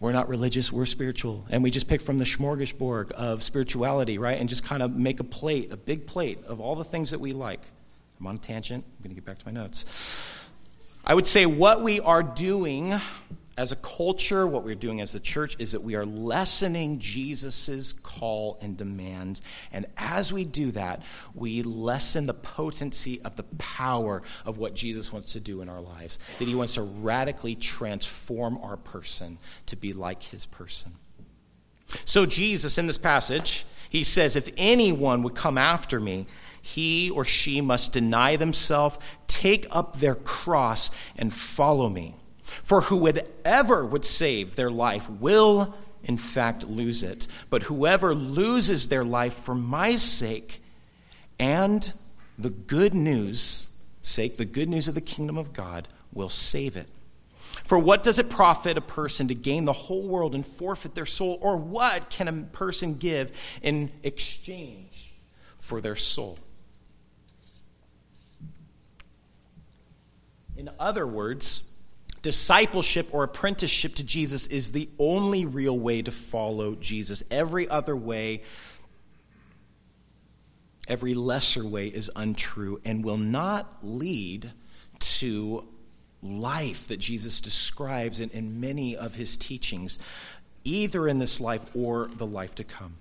[0.00, 1.46] we're not religious, we're spiritual.
[1.50, 4.38] And we just pick from the smorgasbord of spirituality, right?
[4.38, 7.20] And just kind of make a plate, a big plate of all the things that
[7.20, 7.60] we like.
[8.18, 8.84] I'm on a tangent.
[8.84, 10.38] I'm going to get back to my notes.
[11.04, 12.94] I would say what we are doing
[13.56, 17.92] as a culture, what we're doing as the church is that we are lessening Jesus'
[17.92, 19.40] call and demand.
[19.72, 21.02] And as we do that,
[21.34, 25.80] we lessen the potency of the power of what Jesus wants to do in our
[25.80, 26.18] lives.
[26.38, 30.92] That he wants to radically transform our person to be like his person.
[32.04, 36.26] So, Jesus, in this passage, he says, If anyone would come after me,
[36.62, 42.14] he or she must deny themselves, take up their cross, and follow me.
[42.62, 47.26] For whoever would save their life will, in fact, lose it.
[47.48, 50.62] But whoever loses their life for my sake
[51.38, 51.92] and
[52.38, 53.68] the good news
[54.02, 56.88] sake, the good news of the kingdom of God, will save it.
[57.64, 61.06] For what does it profit a person to gain the whole world and forfeit their
[61.06, 61.38] soul?
[61.40, 63.32] Or what can a person give
[63.62, 65.12] in exchange
[65.58, 66.38] for their soul?
[70.56, 71.69] In other words,
[72.22, 77.22] Discipleship or apprenticeship to Jesus is the only real way to follow Jesus.
[77.30, 78.42] Every other way,
[80.86, 84.52] every lesser way is untrue and will not lead
[84.98, 85.64] to
[86.22, 89.98] life that Jesus describes in, in many of his teachings,
[90.64, 92.96] either in this life or the life to come.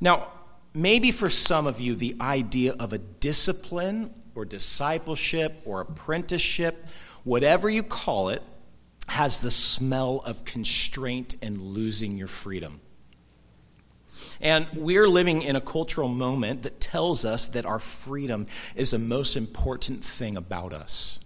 [0.00, 0.30] Now,
[0.74, 6.86] maybe for some of you, the idea of a discipline or discipleship or apprenticeship,
[7.24, 8.42] whatever you call it,
[9.08, 12.80] has the smell of constraint and losing your freedom.
[14.40, 18.98] And we're living in a cultural moment that tells us that our freedom is the
[18.98, 21.20] most important thing about us.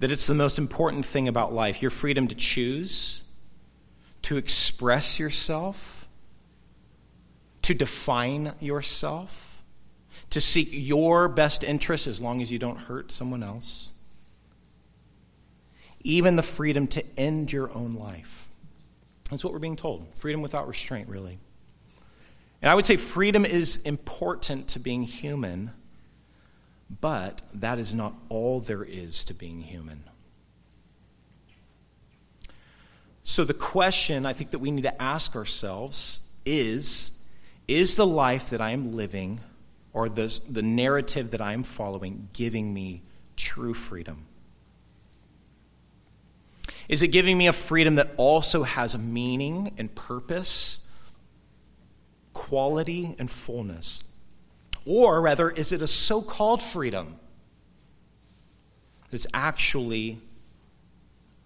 [0.00, 3.22] That it's the most important thing about life your freedom to choose,
[4.22, 6.08] to express yourself,
[7.62, 9.53] to define yourself
[10.34, 13.92] to seek your best interest as long as you don't hurt someone else.
[16.02, 18.48] Even the freedom to end your own life.
[19.30, 20.08] That's what we're being told.
[20.16, 21.38] Freedom without restraint, really.
[22.60, 25.70] And I would say freedom is important to being human,
[27.00, 30.02] but that is not all there is to being human.
[33.22, 37.20] So the question I think that we need to ask ourselves is
[37.68, 39.38] Is the life that I am living
[39.94, 43.02] or the, the narrative that I'm following giving me
[43.36, 44.26] true freedom?
[46.88, 50.86] Is it giving me a freedom that also has a meaning and purpose,
[52.34, 54.04] quality and fullness?
[54.84, 57.16] Or rather, is it a so called freedom
[59.10, 60.18] that's actually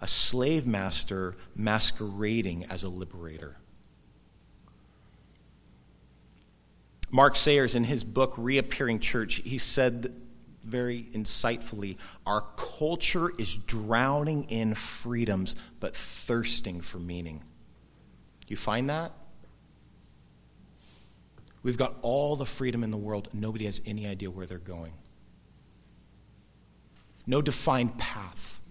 [0.00, 3.58] a slave master masquerading as a liberator?
[7.10, 10.14] Mark Sayers, in his book Reappearing Church, he said
[10.62, 17.42] very insightfully our culture is drowning in freedoms but thirsting for meaning.
[18.48, 19.12] You find that?
[21.62, 24.92] We've got all the freedom in the world, nobody has any idea where they're going.
[27.26, 28.62] No defined path.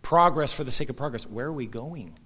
[0.00, 1.26] Progress for the sake of progress.
[1.26, 2.16] Where are we going?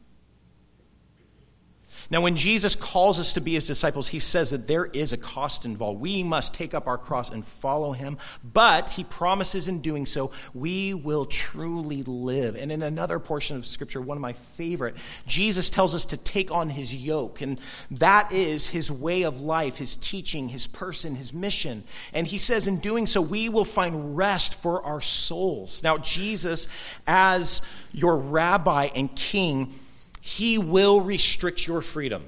[2.11, 5.17] Now, when Jesus calls us to be his disciples, he says that there is a
[5.17, 6.01] cost involved.
[6.01, 10.33] We must take up our cross and follow him, but he promises in doing so,
[10.53, 12.57] we will truly live.
[12.57, 14.97] And in another portion of scripture, one of my favorite,
[15.27, 17.61] Jesus tells us to take on his yoke, and
[17.93, 21.85] that is his way of life, his teaching, his person, his mission.
[22.13, 25.85] And he says in doing so, we will find rest for our souls.
[25.85, 26.67] Now, Jesus,
[27.07, 29.73] as your rabbi and king,
[30.21, 32.25] he will restrict your freedom.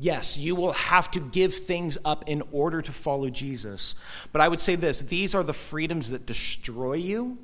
[0.00, 3.96] Yes, you will have to give things up in order to follow Jesus.
[4.32, 7.38] But I would say this these are the freedoms that destroy you.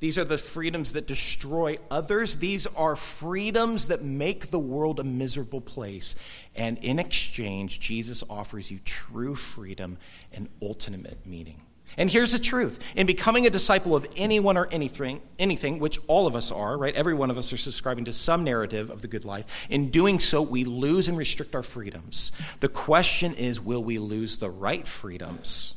[0.00, 2.36] These are the freedoms that destroy others.
[2.36, 6.16] These are freedoms that make the world a miserable place.
[6.56, 9.98] And in exchange, Jesus offers you true freedom
[10.32, 11.60] and ultimate meaning.
[11.96, 16.26] And here's the truth in becoming a disciple of anyone or anything, anything, which all
[16.26, 16.94] of us are, right?
[16.94, 19.66] Every one of us are subscribing to some narrative of the good life.
[19.70, 22.32] In doing so, we lose and restrict our freedoms.
[22.60, 25.74] The question is will we lose the right freedoms?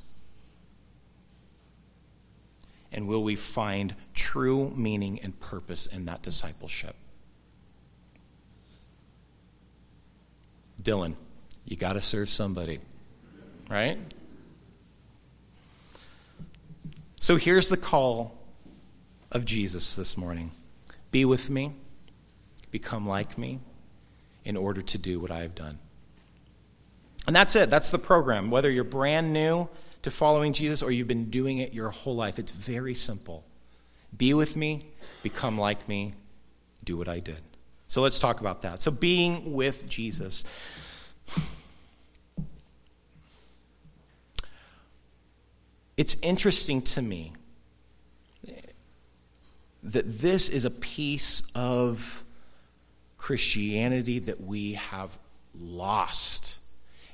[2.91, 6.95] And will we find true meaning and purpose in that discipleship?
[10.83, 11.15] Dylan,
[11.65, 12.79] you got to serve somebody,
[13.69, 13.97] right?
[17.23, 18.37] So here's the call
[19.31, 20.51] of Jesus this morning
[21.09, 21.71] Be with me,
[22.69, 23.61] become like me,
[24.43, 25.79] in order to do what I have done.
[27.25, 27.69] And that's it.
[27.69, 28.51] That's the program.
[28.51, 29.69] Whether you're brand new
[30.01, 33.45] to following Jesus or you've been doing it your whole life, it's very simple.
[34.17, 34.81] Be with me,
[35.21, 36.15] become like me,
[36.83, 37.39] do what I did.
[37.87, 38.81] So let's talk about that.
[38.81, 40.43] So, being with Jesus.
[45.95, 47.33] It's interesting to me
[49.83, 52.23] that this is a piece of
[53.17, 55.17] Christianity that we have
[55.61, 56.59] lost.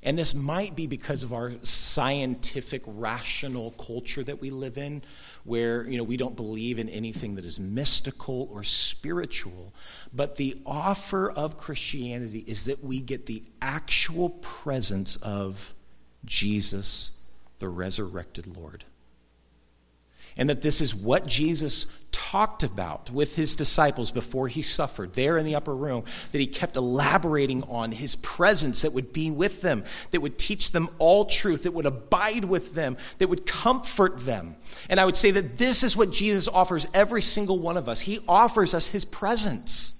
[0.01, 5.01] And this might be because of our scientific, rational culture that we live in,
[5.43, 9.73] where you know, we don't believe in anything that is mystical or spiritual.
[10.13, 15.73] But the offer of Christianity is that we get the actual presence of
[16.23, 17.18] Jesus
[17.59, 18.85] the resurrected Lord.
[20.37, 25.37] And that this is what Jesus talked about with his disciples before he suffered there
[25.37, 29.61] in the upper room, that he kept elaborating on his presence that would be with
[29.61, 34.19] them, that would teach them all truth, that would abide with them, that would comfort
[34.19, 34.55] them.
[34.89, 38.01] And I would say that this is what Jesus offers every single one of us.
[38.01, 39.98] He offers us his presence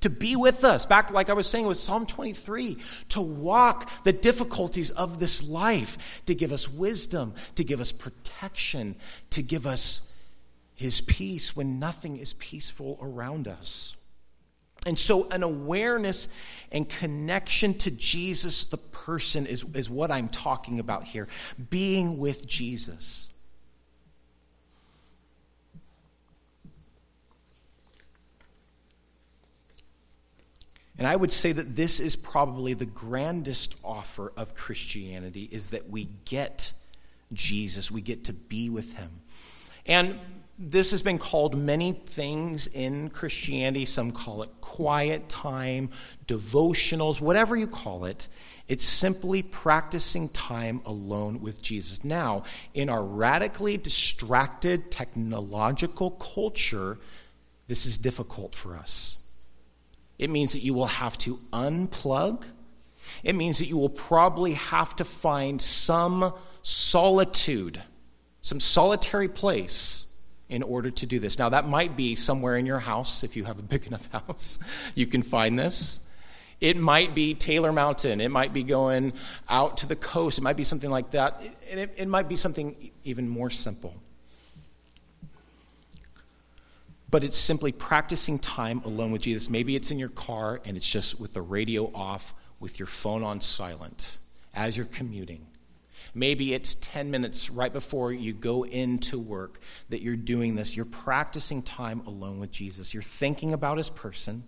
[0.00, 0.86] to be with us.
[0.86, 2.78] Back, like I was saying with Psalm 23,
[3.10, 8.96] to walk the difficulties of this life, to give us wisdom, to give us protection,
[9.30, 10.12] to give us
[10.74, 13.94] his peace when nothing is peaceful around us.
[14.86, 16.28] And so, an awareness
[16.72, 21.28] and connection to Jesus, the person, is, is what I'm talking about here.
[21.68, 23.28] Being with Jesus.
[31.00, 35.88] And I would say that this is probably the grandest offer of Christianity is that
[35.88, 36.74] we get
[37.32, 39.08] Jesus, we get to be with him.
[39.86, 40.18] And
[40.58, 43.86] this has been called many things in Christianity.
[43.86, 45.88] Some call it quiet time,
[46.26, 48.28] devotionals, whatever you call it.
[48.68, 52.04] It's simply practicing time alone with Jesus.
[52.04, 52.42] Now,
[52.74, 56.98] in our radically distracted technological culture,
[57.68, 59.16] this is difficult for us.
[60.20, 62.44] It means that you will have to unplug.
[63.24, 67.82] It means that you will probably have to find some solitude,
[68.42, 70.06] some solitary place
[70.50, 71.38] in order to do this.
[71.38, 74.58] Now, that might be somewhere in your house, if you have a big enough house,
[74.94, 76.00] you can find this.
[76.60, 78.20] It might be Taylor Mountain.
[78.20, 79.14] It might be going
[79.48, 80.36] out to the coast.
[80.36, 81.42] It might be something like that.
[81.70, 83.94] And it, it might be something even more simple.
[87.10, 89.50] But it's simply practicing time alone with Jesus.
[89.50, 93.24] Maybe it's in your car and it's just with the radio off, with your phone
[93.24, 94.18] on silent
[94.54, 95.46] as you're commuting.
[96.14, 100.76] Maybe it's 10 minutes right before you go into work that you're doing this.
[100.76, 102.92] You're practicing time alone with Jesus.
[102.92, 104.44] You're thinking about his person.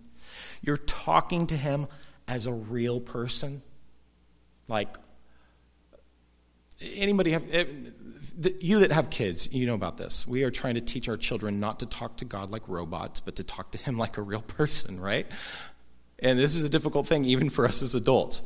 [0.61, 1.87] You're talking to him
[2.27, 3.61] as a real person.
[4.67, 4.89] Like,
[6.81, 7.65] anybody have eh,
[8.37, 10.27] the, you that have kids, you know about this.
[10.27, 13.35] We are trying to teach our children not to talk to God like robots, but
[13.37, 15.27] to talk to Him like a real person, right?
[16.19, 18.41] And this is a difficult thing even for us as adults.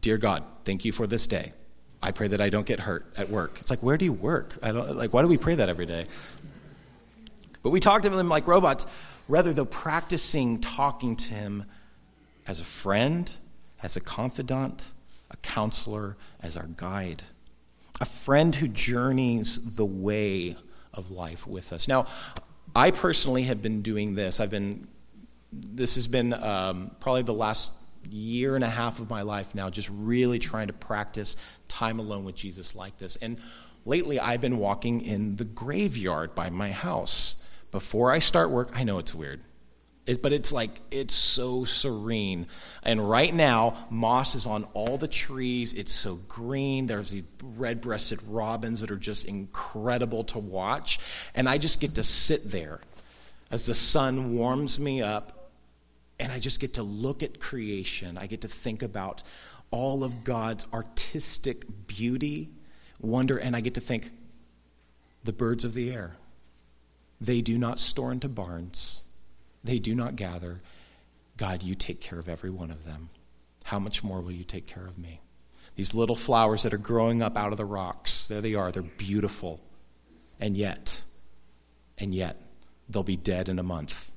[0.00, 1.52] Dear God, thank you for this day.
[2.02, 3.58] I pray that I don't get hurt at work.
[3.60, 4.58] It's like, where do you work?
[4.62, 6.04] I don't, like, why do we pray that every day?
[7.62, 8.86] But we talk to Him like robots,
[9.26, 11.64] rather than practicing talking to Him
[12.46, 13.34] as a friend,
[13.82, 14.92] as a confidant,
[15.30, 17.22] a counselor, as our guide,
[18.00, 20.56] a friend who journeys the way
[20.92, 21.88] of life with us.
[21.88, 22.06] Now,
[22.74, 24.40] I personally have been doing this.
[24.40, 24.88] I've been,
[25.52, 27.72] this has been um, probably the last
[28.10, 31.36] year and a half of my life now, just really trying to practice
[31.68, 33.16] time alone with Jesus like this.
[33.16, 33.38] And
[33.84, 37.44] lately, I've been walking in the graveyard by my house.
[37.70, 39.40] Before I start work, I know it's weird.
[40.06, 42.46] It, but it's like, it's so serene.
[42.82, 45.72] And right now, moss is on all the trees.
[45.72, 46.86] It's so green.
[46.86, 47.24] There's these
[47.56, 51.00] red breasted robins that are just incredible to watch.
[51.34, 52.80] And I just get to sit there
[53.50, 55.50] as the sun warms me up.
[56.20, 58.18] And I just get to look at creation.
[58.18, 59.22] I get to think about
[59.70, 62.50] all of God's artistic beauty,
[63.00, 63.38] wonder.
[63.38, 64.10] And I get to think,
[65.24, 66.16] the birds of the air,
[67.22, 69.03] they do not store into barns
[69.64, 70.60] they do not gather.
[71.36, 73.08] God, you take care of every one of them.
[73.64, 75.20] How much more will you take care of me?
[75.74, 78.70] These little flowers that are growing up out of the rocks, there they are.
[78.70, 79.60] They're beautiful.
[80.38, 81.04] And yet,
[81.98, 82.40] and yet,
[82.88, 84.12] they'll be dead in a month.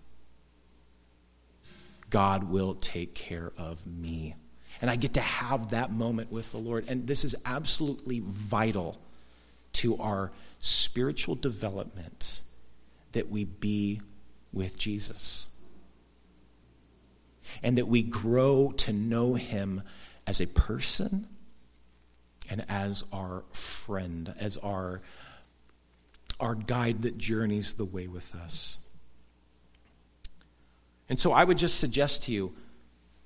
[2.10, 4.36] God will take care of me.
[4.82, 6.86] And I get to have that moment with the Lord.
[6.88, 9.00] And this is absolutely vital
[9.74, 12.42] to our spiritual development
[13.14, 14.02] that we be
[14.54, 15.48] with Jesus.
[17.64, 19.84] And that we grow to know him
[20.26, 21.28] as a person
[22.50, 25.02] and as our friend, as our,
[26.40, 28.78] our guide that journeys the way with us.
[31.10, 32.54] And so I would just suggest to you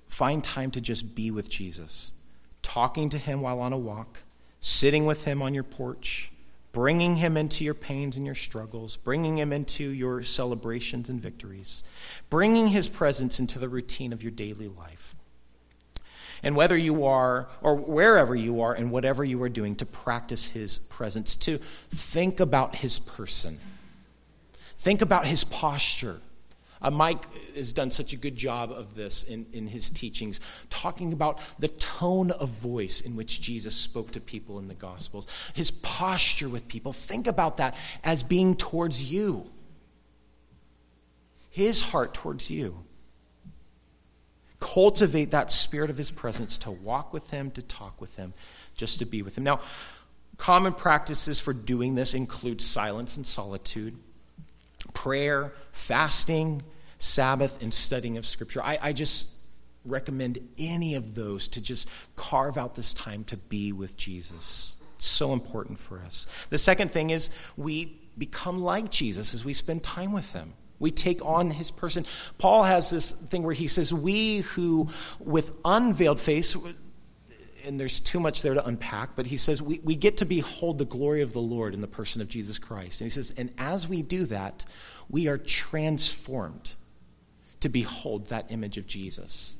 [0.06, 2.12] find time to just be with Jesus,
[2.60, 4.22] talking to him while on a walk,
[4.60, 6.30] sitting with him on your porch,
[6.72, 11.84] bringing him into your pains and your struggles, bringing him into your celebrations and victories,
[12.30, 15.14] bringing his presence into the routine of your daily life.
[16.42, 20.48] And whether you are, or wherever you are, and whatever you are doing, to practice
[20.48, 23.60] his presence, to think about his person,
[24.78, 26.20] think about his posture
[26.82, 27.24] uh, Mike
[27.54, 31.68] has done such a good job of this in, in his teachings, talking about the
[31.68, 36.68] tone of voice in which Jesus spoke to people in the Gospels, his posture with
[36.68, 36.92] people.
[36.92, 39.50] Think about that as being towards you,
[41.50, 42.84] his heart towards you.
[44.58, 48.32] Cultivate that spirit of his presence to walk with him, to talk with him,
[48.76, 49.44] just to be with him.
[49.44, 49.60] Now,
[50.36, 53.98] common practices for doing this include silence and solitude
[54.94, 56.62] prayer, fasting,
[56.98, 58.62] Sabbath, and studying of Scripture.
[58.62, 59.28] I, I just
[59.84, 64.74] recommend any of those to just carve out this time to be with Jesus.
[64.96, 66.26] It's so important for us.
[66.50, 70.54] The second thing is we become like Jesus as we spend time with him.
[70.78, 72.06] We take on his person.
[72.38, 74.88] Paul has this thing where he says, We who
[75.20, 76.56] with unveiled face,
[77.64, 80.78] and there's too much there to unpack, but he says we, we get to behold
[80.78, 83.00] the glory of the Lord in the person of Jesus Christ.
[83.00, 84.64] And he says, and as we do that,
[85.08, 86.74] we are transformed
[87.60, 89.56] to behold that image of Jesus.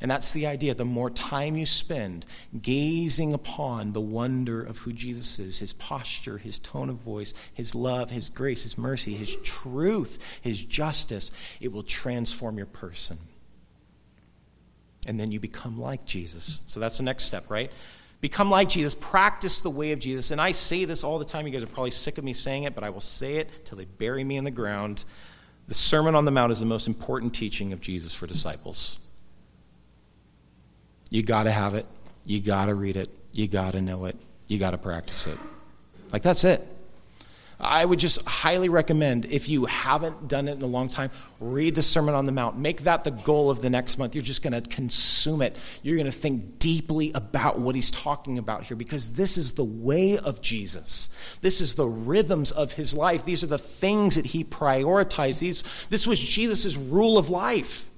[0.00, 0.74] And that's the idea.
[0.74, 2.26] The more time you spend
[2.60, 7.74] gazing upon the wonder of who Jesus is, his posture, his tone of voice, his
[7.74, 11.30] love, his grace, his mercy, his truth, his justice,
[11.60, 13.18] it will transform your person
[15.06, 16.60] and then you become like Jesus.
[16.66, 17.70] So that's the next step, right?
[18.20, 18.94] Become like Jesus.
[18.94, 20.30] Practice the way of Jesus.
[20.30, 21.46] And I say this all the time.
[21.46, 23.76] You guys are probably sick of me saying it, but I will say it till
[23.76, 25.04] they bury me in the ground.
[25.68, 28.98] The Sermon on the Mount is the most important teaching of Jesus for disciples.
[31.10, 31.86] You got to have it.
[32.24, 33.10] You got to read it.
[33.32, 34.16] You got to know it.
[34.46, 35.38] You got to practice it.
[36.12, 36.60] Like, that's it.
[37.60, 41.74] I would just highly recommend, if you haven't done it in a long time, read
[41.74, 42.58] the Sermon on the Mount.
[42.58, 44.14] Make that the goal of the next month.
[44.14, 45.58] You're just going to consume it.
[45.82, 49.64] You're going to think deeply about what he's talking about here because this is the
[49.64, 51.10] way of Jesus.
[51.40, 53.24] This is the rhythms of his life.
[53.24, 55.38] These are the things that he prioritized.
[55.38, 57.88] These, this was Jesus' rule of life.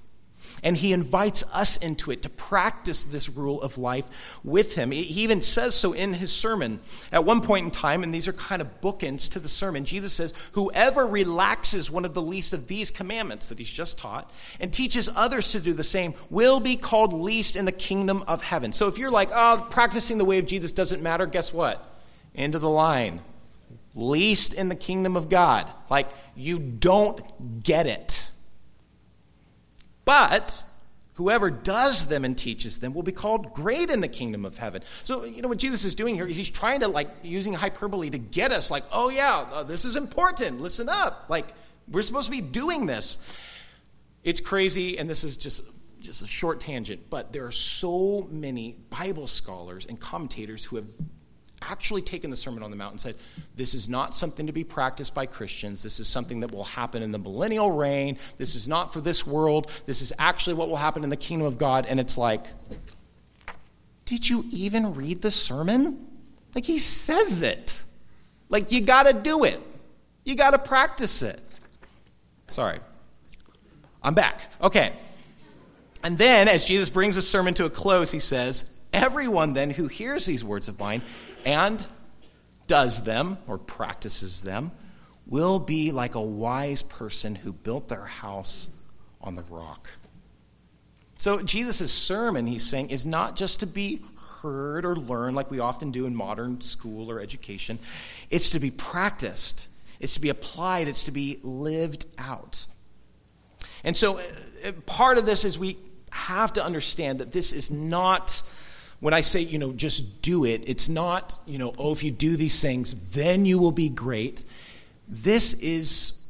[0.63, 4.05] And he invites us into it to practice this rule of life
[4.43, 4.91] with him.
[4.91, 6.79] He even says so in his sermon.
[7.11, 10.13] At one point in time, and these are kind of bookends to the sermon, Jesus
[10.13, 14.73] says, Whoever relaxes one of the least of these commandments that he's just taught and
[14.73, 18.71] teaches others to do the same will be called least in the kingdom of heaven.
[18.73, 21.83] So if you're like, oh, practicing the way of Jesus doesn't matter, guess what?
[22.35, 23.21] End of the line.
[23.95, 25.71] Least in the kingdom of God.
[25.89, 28.26] Like, you don't get it.
[30.07, 30.63] But
[31.15, 34.83] whoever does them and teaches them will be called great in the kingdom of heaven.
[35.03, 38.09] So, you know what Jesus is doing here is he's trying to, like, using hyperbole
[38.11, 40.61] to get us, like, oh, yeah, uh, this is important.
[40.61, 41.25] Listen up.
[41.27, 41.47] Like,
[41.89, 43.19] we're supposed to be doing this.
[44.23, 45.61] It's crazy, and this is just
[45.99, 50.85] just a short tangent, but there are so many Bible scholars and commentators who have
[51.61, 53.15] actually taken the Sermon on the Mount and said,
[53.55, 55.83] This is not something to be practiced by Christians.
[55.83, 58.17] This is something that will happen in the millennial reign.
[58.37, 59.71] This is not for this world.
[59.85, 61.85] This is actually what will happen in the kingdom of God.
[61.85, 62.45] And it's like,
[64.05, 66.05] Did you even read the sermon?
[66.55, 67.83] Like, he says it.
[68.49, 69.61] Like, you got to do it,
[70.23, 71.39] you got to practice it.
[72.47, 72.79] Sorry.
[74.03, 74.49] I'm back.
[74.61, 74.93] Okay.
[76.03, 79.87] And then, as Jesus brings the sermon to a close, he says, Everyone then who
[79.87, 81.01] hears these words of mine
[81.47, 81.87] and
[82.67, 84.69] does them or practices them
[85.25, 88.69] will be like a wise person who built their house
[89.21, 89.89] on the rock.
[91.17, 94.01] So, Jesus' sermon, he's saying, is not just to be
[94.41, 97.79] heard or learned like we often do in modern school or education,
[98.29, 99.69] it's to be practiced,
[100.01, 102.67] it's to be applied, it's to be lived out.
[103.85, 105.77] And so, uh, part of this is we
[106.11, 108.43] have to understand that this is not
[108.99, 112.11] when I say, you know, just do it, it's not, you know, oh, if you
[112.11, 114.43] do these things, then you will be great.
[115.07, 116.25] This is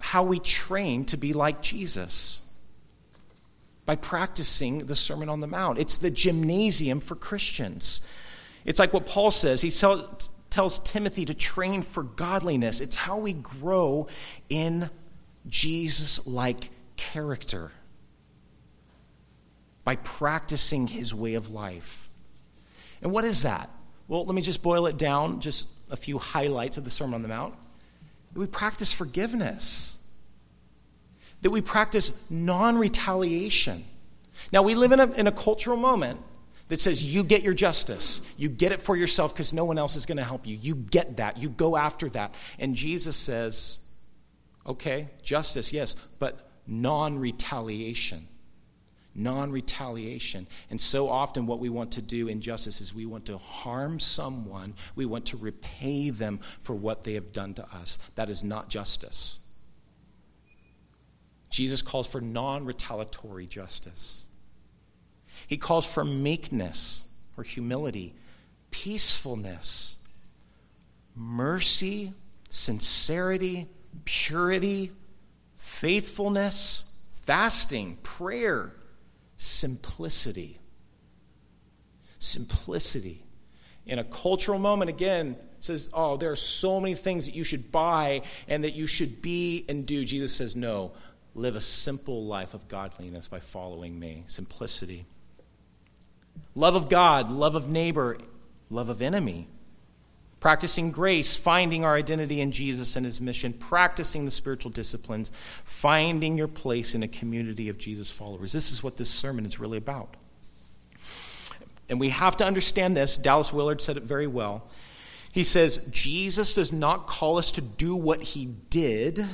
[0.00, 2.42] how we train to be like Jesus
[3.86, 5.78] by practicing the Sermon on the Mount.
[5.78, 8.00] It's the gymnasium for Christians.
[8.64, 9.62] It's like what Paul says.
[9.62, 10.18] He tell,
[10.50, 12.80] tells Timothy to train for godliness.
[12.80, 14.08] It's how we grow
[14.48, 14.90] in
[15.48, 17.70] Jesus like character
[19.84, 22.08] by practicing his way of life.
[23.02, 23.70] And what is that?
[24.08, 27.22] Well, let me just boil it down, just a few highlights of the Sermon on
[27.22, 27.54] the Mount.
[28.32, 29.98] That we practice forgiveness,
[31.42, 33.84] that we practice non retaliation.
[34.52, 36.20] Now, we live in a, in a cultural moment
[36.68, 38.20] that says you get your justice.
[38.36, 40.56] You get it for yourself because no one else is going to help you.
[40.56, 41.38] You get that.
[41.38, 42.34] You go after that.
[42.58, 43.80] And Jesus says,
[44.66, 48.26] okay, justice, yes, but non retaliation
[49.20, 50.46] non retaliation.
[50.70, 54.00] And so often, what we want to do in justice is we want to harm
[54.00, 57.98] someone, we want to repay them for what they have done to us.
[58.14, 59.38] That is not justice.
[61.50, 64.24] Jesus calls for non retaliatory justice.
[65.46, 68.14] He calls for meekness or humility,
[68.70, 69.96] peacefulness,
[71.14, 72.12] mercy,
[72.48, 73.68] sincerity,
[74.04, 74.92] purity,
[75.56, 78.72] faithfulness, fasting, prayer,
[79.40, 80.58] simplicity.
[82.18, 83.24] Simplicity.
[83.86, 87.72] In a cultural moment, again, says, Oh, there are so many things that you should
[87.72, 90.04] buy and that you should be and do.
[90.04, 90.92] Jesus says, No,
[91.34, 94.24] live a simple life of godliness by following me.
[94.26, 95.06] Simplicity.
[96.54, 98.18] Love of God, love of neighbor,
[98.68, 99.48] love of enemy
[100.40, 106.36] practicing grace, finding our identity in Jesus and his mission, practicing the spiritual disciplines, finding
[106.36, 108.52] your place in a community of Jesus followers.
[108.52, 110.16] This is what this sermon is really about.
[111.88, 113.16] And we have to understand this.
[113.16, 114.68] Dallas Willard said it very well.
[115.32, 119.24] He says, Jesus does not call us to do what he did,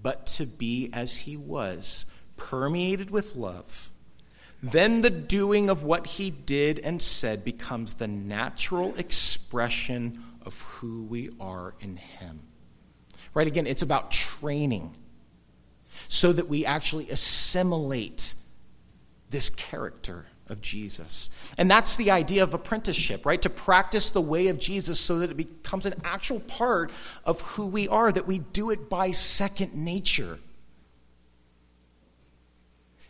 [0.00, 2.06] but to be as he was,
[2.36, 3.89] permeated with love.
[4.62, 11.04] Then the doing of what he did and said becomes the natural expression of who
[11.04, 12.40] we are in him.
[13.32, 13.46] Right?
[13.46, 14.96] Again, it's about training
[16.08, 18.34] so that we actually assimilate
[19.30, 21.30] this character of Jesus.
[21.56, 23.40] And that's the idea of apprenticeship, right?
[23.42, 26.90] To practice the way of Jesus so that it becomes an actual part
[27.24, 30.38] of who we are, that we do it by second nature.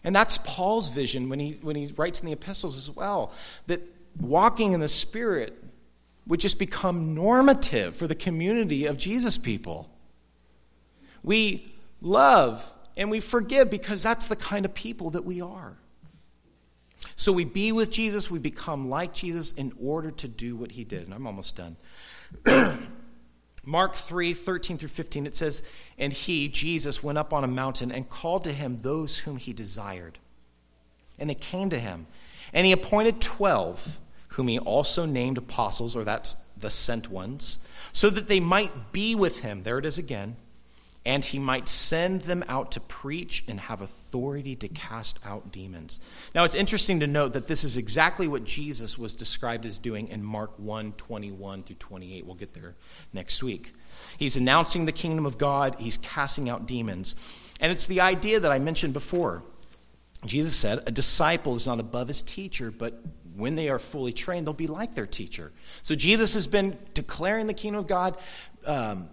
[0.02, 3.32] And that's Paul's vision when he, when he writes in the epistles as well
[3.66, 3.82] that
[4.18, 5.62] walking in the Spirit
[6.26, 9.90] would just become normative for the community of Jesus people.
[11.22, 12.64] We love
[12.96, 15.76] and we forgive because that's the kind of people that we are.
[17.16, 20.84] So we be with Jesus, we become like Jesus in order to do what he
[20.84, 21.04] did.
[21.04, 21.76] And I'm almost done.
[23.70, 25.62] Mark 3 13 through 15, it says,
[25.96, 29.52] And he, Jesus, went up on a mountain and called to him those whom he
[29.52, 30.18] desired.
[31.20, 32.08] And they came to him.
[32.52, 34.00] And he appointed 12,
[34.30, 37.60] whom he also named apostles, or that's the sent ones,
[37.92, 39.62] so that they might be with him.
[39.62, 40.34] There it is again
[41.06, 45.98] and he might send them out to preach and have authority to cast out demons.
[46.34, 50.08] Now, it's interesting to note that this is exactly what Jesus was described as doing
[50.08, 52.26] in Mark 1 21 through 28.
[52.26, 52.74] We'll get there
[53.14, 53.72] next week.
[54.18, 57.16] He's announcing the kingdom of God, he's casting out demons.
[57.60, 59.42] And it's the idea that I mentioned before.
[60.26, 63.02] Jesus said, A disciple is not above his teacher, but
[63.34, 65.52] when they are fully trained, they'll be like their teacher.
[65.82, 68.18] So Jesus has been declaring the kingdom of God.
[68.66, 69.08] Um,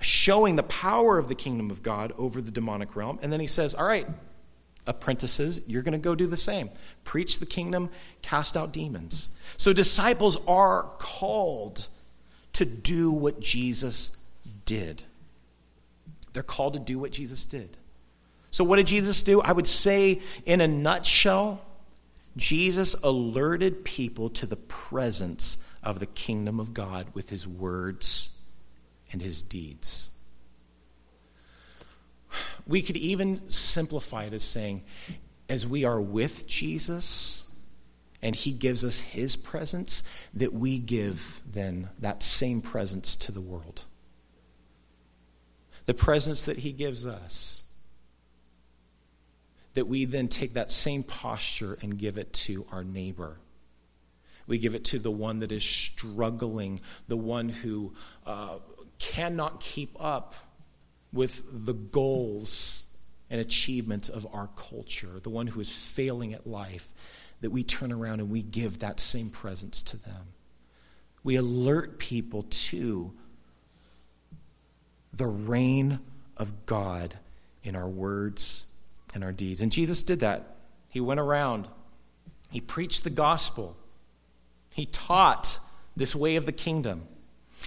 [0.00, 3.18] showing the power of the kingdom of God over the demonic realm.
[3.22, 4.06] And then he says, All right,
[4.86, 6.70] apprentices, you're going to go do the same.
[7.04, 7.90] Preach the kingdom,
[8.22, 9.30] cast out demons.
[9.56, 11.88] So disciples are called
[12.54, 14.16] to do what Jesus
[14.64, 15.02] did.
[16.32, 17.76] They're called to do what Jesus did.
[18.50, 19.42] So, what did Jesus do?
[19.42, 21.60] I would say, in a nutshell,
[22.36, 28.35] Jesus alerted people to the presence of the kingdom of God with his words
[29.12, 30.10] and his deeds.
[32.66, 34.82] We could even simplify it as saying,
[35.48, 37.46] as we are with Jesus
[38.22, 40.02] and he gives us his presence,
[40.34, 43.84] that we give then that same presence to the world.
[45.84, 47.62] The presence that he gives us.
[49.74, 53.36] That we then take that same posture and give it to our neighbor.
[54.46, 57.94] We give it to the one that is struggling, the one who
[58.24, 58.58] uh,
[58.98, 60.34] cannot keep up
[61.12, 62.86] with the goals
[63.30, 66.92] and achievements of our culture, the one who is failing at life,
[67.40, 70.28] that we turn around and we give that same presence to them.
[71.24, 73.12] We alert people to
[75.12, 75.98] the reign
[76.36, 77.18] of God
[77.64, 78.66] in our words
[79.14, 79.60] and our deeds.
[79.60, 80.56] And Jesus did that.
[80.88, 81.68] He went around,
[82.50, 83.76] he preached the gospel,
[84.72, 85.58] he taught
[85.96, 87.08] this way of the kingdom.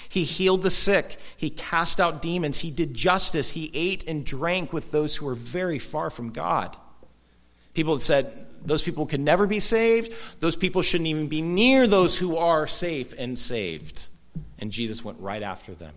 [0.10, 1.18] He healed the sick.
[1.38, 2.60] He cast out demons.
[2.60, 3.52] He did justice.
[3.52, 6.76] He ate and drank with those who were very far from God.
[7.76, 10.14] People had said, those people could never be saved.
[10.40, 14.08] Those people shouldn't even be near those who are safe and saved.
[14.58, 15.94] And Jesus went right after them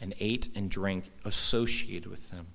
[0.00, 2.46] and ate and drank associated with them.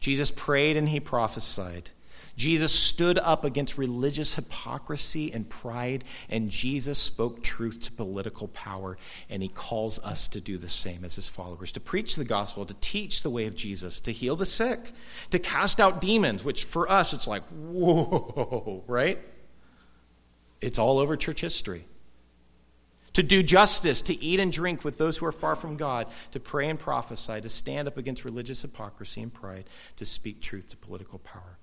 [0.00, 1.90] Jesus prayed and he prophesied.
[2.36, 8.98] Jesus stood up against religious hypocrisy and pride, and Jesus spoke truth to political power,
[9.30, 12.66] and he calls us to do the same as his followers to preach the gospel,
[12.66, 14.92] to teach the way of Jesus, to heal the sick,
[15.30, 19.18] to cast out demons, which for us it's like, whoa, right?
[20.60, 21.86] It's all over church history.
[23.12, 26.40] To do justice, to eat and drink with those who are far from God, to
[26.40, 29.66] pray and prophesy, to stand up against religious hypocrisy and pride,
[29.96, 31.58] to speak truth to political power.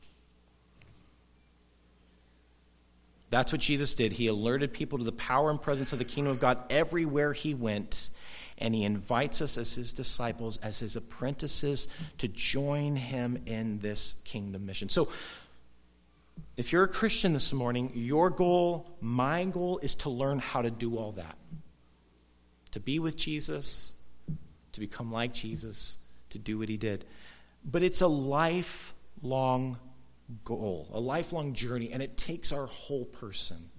[3.32, 4.12] That's what Jesus did.
[4.12, 7.54] He alerted people to the power and presence of the kingdom of God everywhere he
[7.56, 8.10] went.
[8.58, 11.88] And he invites us as his disciples, as his apprentices,
[12.20, 14.90] to join him in this kingdom mission.
[14.90, 15.08] So,
[16.58, 20.70] if you're a Christian this morning, your goal, my goal, is to learn how to
[20.70, 21.38] do all that.
[22.72, 23.94] To be with Jesus,
[24.74, 25.98] to become like Jesus,
[26.32, 27.06] to do what he did.
[27.64, 29.78] But it's a lifelong
[30.44, 33.70] goal, a lifelong journey, and it takes our whole person.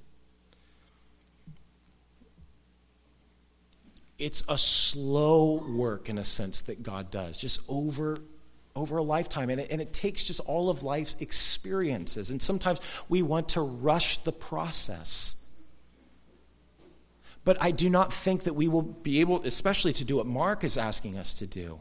[4.18, 8.18] It's a slow work in a sense that God does, just over
[8.74, 9.50] over a lifetime.
[9.50, 12.30] And it, and it takes just all of life's experiences.
[12.30, 15.44] And sometimes we want to rush the process.
[17.44, 20.64] But I do not think that we will be able, especially to do what Mark
[20.64, 21.80] is asking us to do.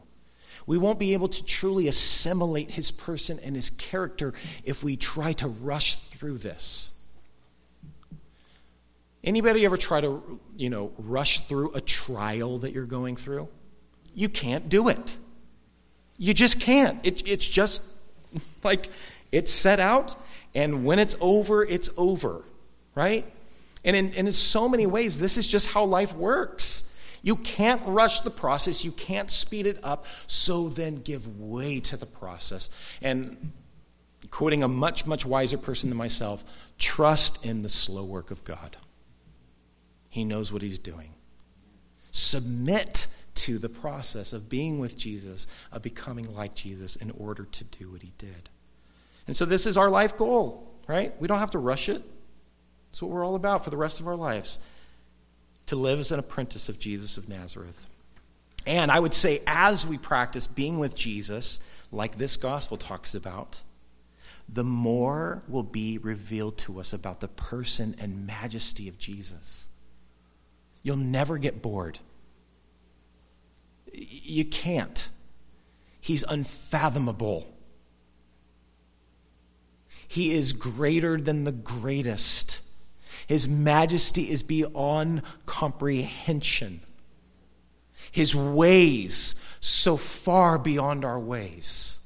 [0.66, 4.32] We won't be able to truly assimilate his person and his character
[4.64, 6.92] if we try to rush through this.
[9.24, 13.48] Anybody ever try to, you know, rush through a trial that you're going through?
[14.14, 15.16] You can't do it.
[16.18, 17.04] You just can't.
[17.04, 17.82] It, it's just
[18.64, 18.88] like
[19.30, 20.16] it's set out,
[20.54, 22.42] and when it's over, it's over,
[22.94, 23.24] right?
[23.84, 26.91] And in, and in so many ways, this is just how life works.
[27.22, 31.96] You can't rush the process, you can't speed it up, so then give way to
[31.96, 32.68] the process.
[33.00, 33.52] And
[34.30, 36.44] quoting a much, much wiser person than myself,
[36.78, 38.76] trust in the slow work of God.
[40.08, 41.14] He knows what he's doing.
[42.10, 47.64] Submit to the process of being with Jesus, of becoming like Jesus in order to
[47.64, 48.50] do what he did.
[49.26, 51.18] And so this is our life goal, right?
[51.20, 52.02] We don't have to rush it.
[52.90, 54.58] That's what we're all about for the rest of our lives
[55.72, 57.86] to live as an apprentice of Jesus of Nazareth.
[58.66, 61.60] And I would say, as we practice being with Jesus,
[61.90, 63.62] like this gospel talks about,
[64.50, 69.70] the more will be revealed to us about the person and majesty of Jesus.
[70.82, 71.98] You'll never get bored.
[73.94, 75.08] You can't.
[76.02, 77.50] He's unfathomable.
[80.06, 82.60] He is greater than the greatest.
[83.26, 86.80] His majesty is beyond comprehension.
[88.10, 91.98] His ways so far beyond our ways.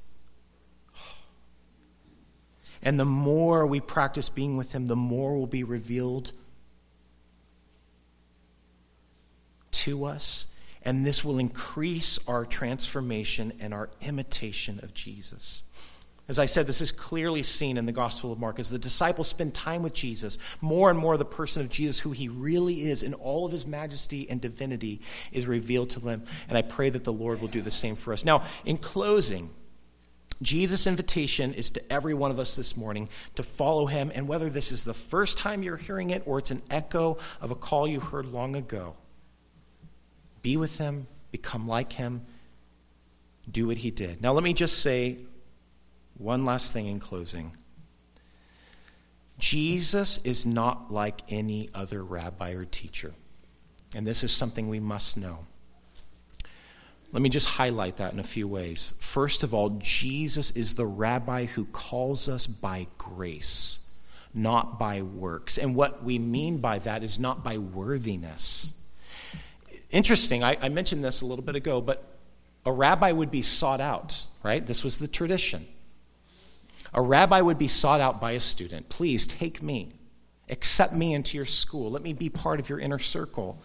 [2.82, 6.32] And the more we practice being with Him, the more will be revealed
[9.72, 10.46] to us.
[10.82, 15.64] And this will increase our transformation and our imitation of Jesus.
[16.28, 19.28] As I said, this is clearly seen in the Gospel of Mark as the disciples
[19.28, 20.38] spend time with Jesus.
[20.60, 23.64] More and more, the person of Jesus, who he really is in all of his
[23.64, 26.24] majesty and divinity, is revealed to them.
[26.48, 28.24] And I pray that the Lord will do the same for us.
[28.24, 29.50] Now, in closing,
[30.42, 34.10] Jesus' invitation is to every one of us this morning to follow him.
[34.12, 37.52] And whether this is the first time you're hearing it or it's an echo of
[37.52, 38.96] a call you heard long ago,
[40.42, 42.26] be with him, become like him,
[43.48, 44.20] do what he did.
[44.20, 45.18] Now, let me just say
[46.18, 47.52] one last thing in closing.
[49.38, 53.12] Jesus is not like any other rabbi or teacher.
[53.94, 55.46] And this is something we must know.
[57.12, 58.94] Let me just highlight that in a few ways.
[59.00, 63.80] First of all, Jesus is the rabbi who calls us by grace,
[64.34, 65.56] not by works.
[65.56, 68.74] And what we mean by that is not by worthiness.
[69.90, 72.04] Interesting, I, I mentioned this a little bit ago, but
[72.64, 74.66] a rabbi would be sought out, right?
[74.66, 75.66] This was the tradition.
[76.96, 78.88] A rabbi would be sought out by a student.
[78.88, 79.90] Please take me,
[80.48, 83.62] accept me into your school, let me be part of your inner circle.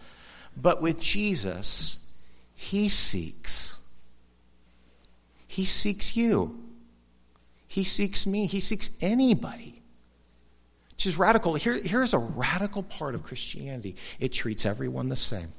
[0.55, 2.11] But with Jesus,
[2.53, 3.79] he seeks.
[5.47, 6.59] He seeks you.
[7.67, 8.47] He seeks me.
[8.47, 9.81] He seeks anybody.
[10.91, 11.55] Which is radical.
[11.55, 15.53] Here, here's a radical part of Christianity it treats everyone the same.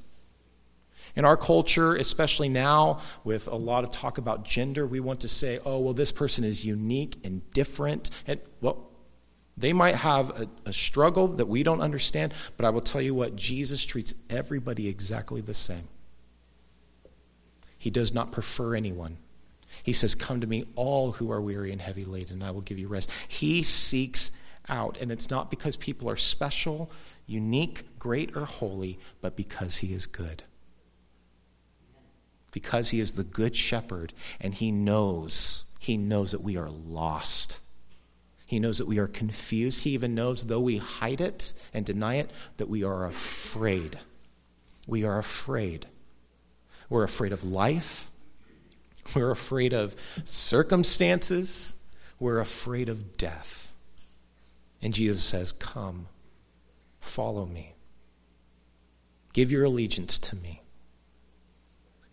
[1.14, 5.28] In our culture, especially now, with a lot of talk about gender, we want to
[5.28, 8.10] say, oh, well, this person is unique and different.
[8.26, 8.88] And, well,
[9.56, 13.14] they might have a, a, struggle that we don't understand, but I will tell you
[13.14, 15.88] what, Jesus treats everybody exactly the same.
[17.76, 19.18] He does not prefer anyone.
[19.82, 22.60] He says, Come to me, all who are weary and heavy laden, and I will
[22.62, 23.10] give you rest.
[23.28, 24.30] He seeks
[24.70, 26.90] out, and it's not because people are special,
[27.26, 30.44] unique, great, or holy, but because He is good
[32.52, 37.58] because he is the good shepherd and he knows, he knows that we are lost.
[38.46, 39.84] He knows that we are confused.
[39.84, 43.98] He even knows, though we hide it and deny it, that we are afraid.
[44.86, 45.86] We are afraid.
[46.90, 48.10] We're afraid of life.
[49.16, 51.76] We're afraid of circumstances.
[52.20, 53.72] We're afraid of death.
[54.82, 56.08] And Jesus says, Come,
[57.00, 57.74] follow me.
[59.32, 60.61] Give your allegiance to me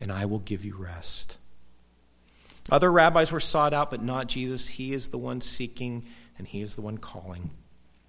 [0.02, 1.38] and I will give you rest.
[2.72, 4.68] Other rabbis were sought out, but not Jesus.
[4.68, 6.06] He is the one seeking,
[6.38, 7.50] and he is the one calling.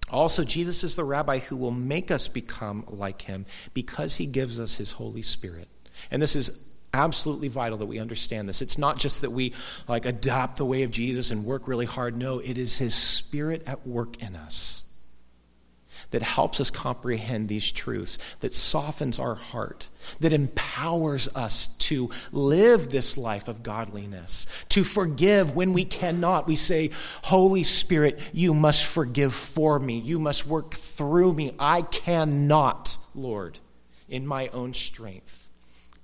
[0.09, 4.59] Also, Jesus is the rabbi who will make us become like him because he gives
[4.59, 5.67] us his Holy Spirit.
[6.11, 6.51] And this is
[6.93, 8.61] absolutely vital that we understand this.
[8.61, 9.53] It's not just that we
[9.87, 12.17] like adopt the way of Jesus and work really hard.
[12.17, 14.83] No, it is his spirit at work in us
[16.11, 19.89] that helps us comprehend these truths, that softens our heart,
[20.19, 26.47] that empowers us to live this life of godliness, to forgive when we cannot.
[26.47, 26.91] We say,
[27.23, 29.99] Holy Spirit, you must forgive for me.
[29.99, 31.55] You must work through me.
[31.57, 33.59] I cannot, Lord,
[34.07, 35.49] in my own strength.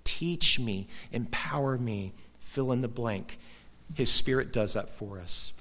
[0.04, 3.38] Teach me, empower me, fill in the blank.
[3.94, 5.54] His Spirit does that for us.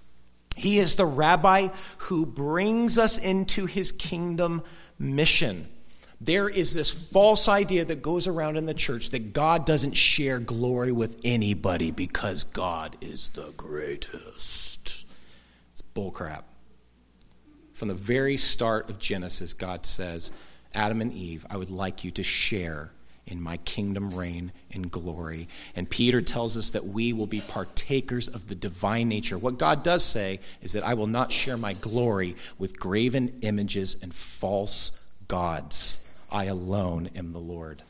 [0.57, 4.63] He is the rabbi who brings us into his kingdom
[4.99, 5.67] mission.
[6.19, 10.39] There is this false idea that goes around in the church that God doesn't share
[10.39, 15.05] glory with anybody because God is the greatest.
[15.73, 16.45] It's bullcrap.
[17.75, 20.33] From the very start of Genesis, God says,
[20.75, 22.93] Adam and Eve, I would like you to share
[23.27, 25.49] in my kingdom reign in glory.
[25.75, 29.37] And Peter tells us that we will be partakers of the divine nature.
[29.37, 33.97] What God does say is that I will not share my glory with graven images
[34.01, 36.09] and false gods.
[36.31, 37.83] I alone am the Lord.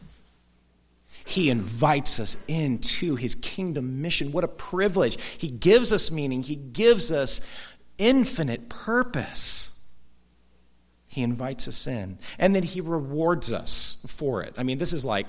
[1.26, 4.32] He invites us into his kingdom mission.
[4.32, 5.20] What a privilege.
[5.20, 7.43] He gives us meaning, he gives us
[7.99, 9.72] infinite purpose.
[11.17, 14.53] He invites us in, and then he rewards us for it.
[14.59, 15.27] I mean, this is like,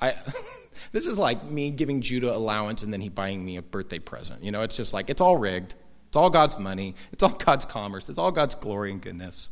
[0.00, 0.14] I.
[0.92, 4.42] this is like me giving Judah allowance and then he buying me a birthday present.
[4.42, 5.74] You know, it's just like, it's all rigged.
[6.08, 6.94] It's all God's money.
[7.12, 8.08] It's all God's commerce.
[8.08, 9.50] It's all God's glory and goodness.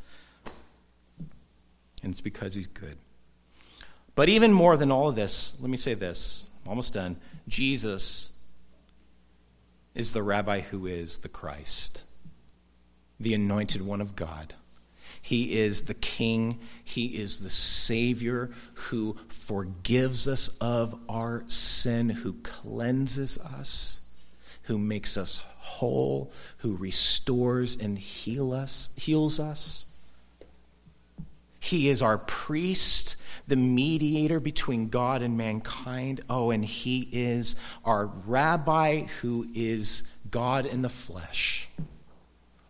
[2.03, 2.97] And it's because he's good.
[4.15, 6.49] But even more than all of this, let me say this.
[6.65, 7.19] I'm almost done.
[7.47, 8.33] Jesus
[9.95, 12.05] is the rabbi who is the Christ,
[13.21, 14.55] the anointed one of God.
[15.23, 16.59] He is the King.
[16.85, 24.01] He is the Savior who forgives us of our sin, who cleanses us,
[24.63, 29.87] who makes us whole, who restores and heal us, heals us.
[31.61, 33.17] He is our priest
[33.47, 36.21] the mediator between God and mankind.
[36.29, 41.69] Oh, and he is our rabbi who is God in the flesh,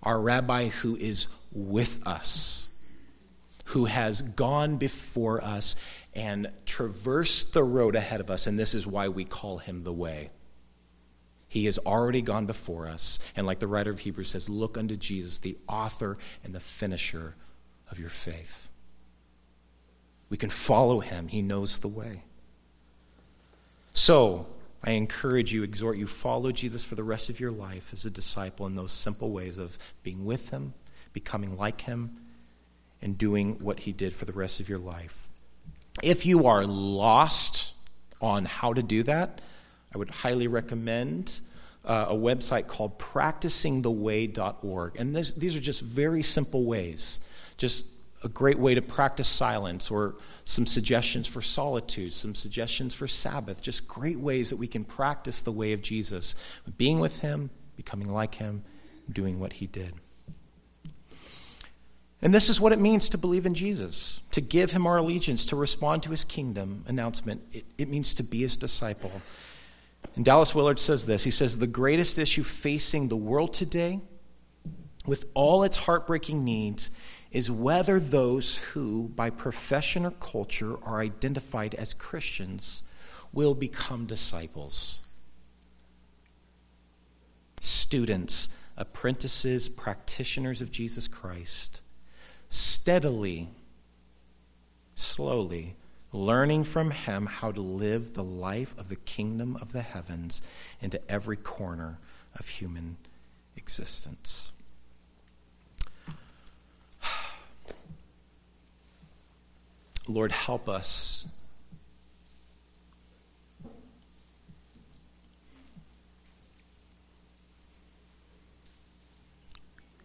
[0.02, 2.68] our rabbi who is with us,
[3.66, 5.76] who has gone before us
[6.14, 8.46] and traversed the road ahead of us.
[8.46, 10.30] And this is why we call him the way.
[11.48, 13.18] He has already gone before us.
[13.36, 17.34] And like the writer of Hebrews says, look unto Jesus, the author and the finisher
[17.90, 18.70] of your faith.
[20.30, 22.22] We can follow him, he knows the way.
[23.92, 24.46] So,
[24.82, 28.10] I encourage you, exhort you, follow Jesus for the rest of your life as a
[28.10, 30.74] disciple in those simple ways of being with him,
[31.12, 32.18] becoming like him,
[33.00, 35.28] and doing what he did for the rest of your life.
[36.02, 37.74] If you are lost
[38.20, 39.40] on how to do that,
[39.94, 41.40] I would highly recommend
[41.84, 44.96] uh, a website called practicingtheway.org.
[44.96, 47.20] And this, these are just very simple ways,
[47.56, 47.86] just
[48.24, 53.60] a great way to practice silence, or some suggestions for solitude, some suggestions for Sabbath,
[53.60, 56.36] just great ways that we can practice the way of Jesus,
[56.78, 58.62] being with Him, becoming like Him,
[59.10, 59.94] doing what He did.
[62.22, 65.44] And this is what it means to believe in Jesus, to give Him our allegiance,
[65.46, 67.42] to respond to His kingdom announcement.
[67.52, 69.10] It, it means to be His disciple.
[70.14, 74.00] And Dallas Willard says this He says, The greatest issue facing the world today,
[75.04, 76.92] with all its heartbreaking needs,
[77.32, 82.84] is whether those who, by profession or culture, are identified as Christians
[83.32, 85.06] will become disciples.
[87.60, 91.81] Students, apprentices, practitioners of Jesus Christ,
[92.52, 93.48] steadily,
[94.94, 95.74] slowly,
[96.12, 100.42] learning from him how to live the life of the kingdom of the heavens
[100.82, 101.96] into every corner
[102.38, 102.98] of human
[103.56, 104.50] existence.
[110.06, 111.26] Lord, help us.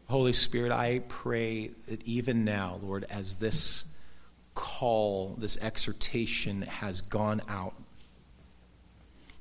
[0.08, 3.84] Holy Spirit, I pray that even now, Lord, as this
[4.55, 7.74] call, this exhortation has gone out.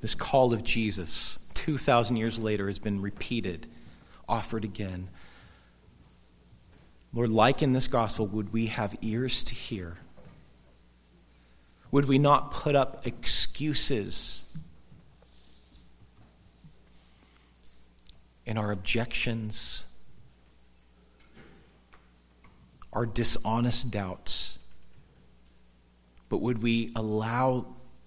[0.00, 3.68] This call of Jesus, 2,000 years later, has been repeated,
[4.28, 5.08] offered again.
[7.14, 9.98] Lord, like in this gospel, would we have ears to hear?
[11.92, 14.44] Would we not put up excuses
[18.44, 19.84] in our objections,
[22.96, 24.58] our dishonest doubts?
[26.30, 27.66] But would we allow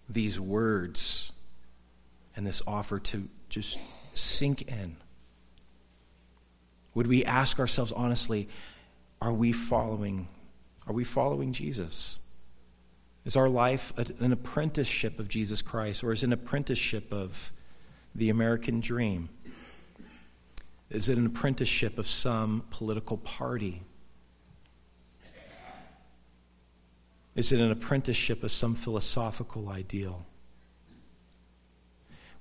[0.10, 1.32] these words
[2.36, 3.78] and this offer to just
[4.16, 4.98] sink in?
[6.96, 8.50] Would we ask ourselves honestly,
[9.22, 10.28] are we following
[10.88, 12.20] are we following Jesus?
[13.24, 17.52] Is our life an apprenticeship of Jesus Christ or is it an apprenticeship of
[18.16, 19.30] the American dream?
[20.90, 23.84] Is it an apprenticeship of some political party?
[27.36, 30.26] Is it an apprenticeship of some philosophical ideal?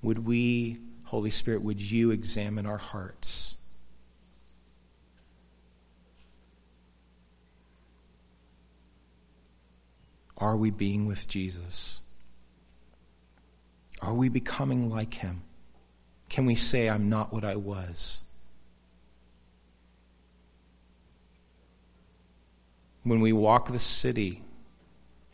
[0.02, 3.56] Would we, Holy Spirit, would you examine our hearts?
[10.36, 12.00] Are we being with Jesus?
[14.00, 15.42] Are we becoming like him?
[16.28, 18.22] Can we say, I'm not what I was?
[23.02, 24.44] When we walk the city,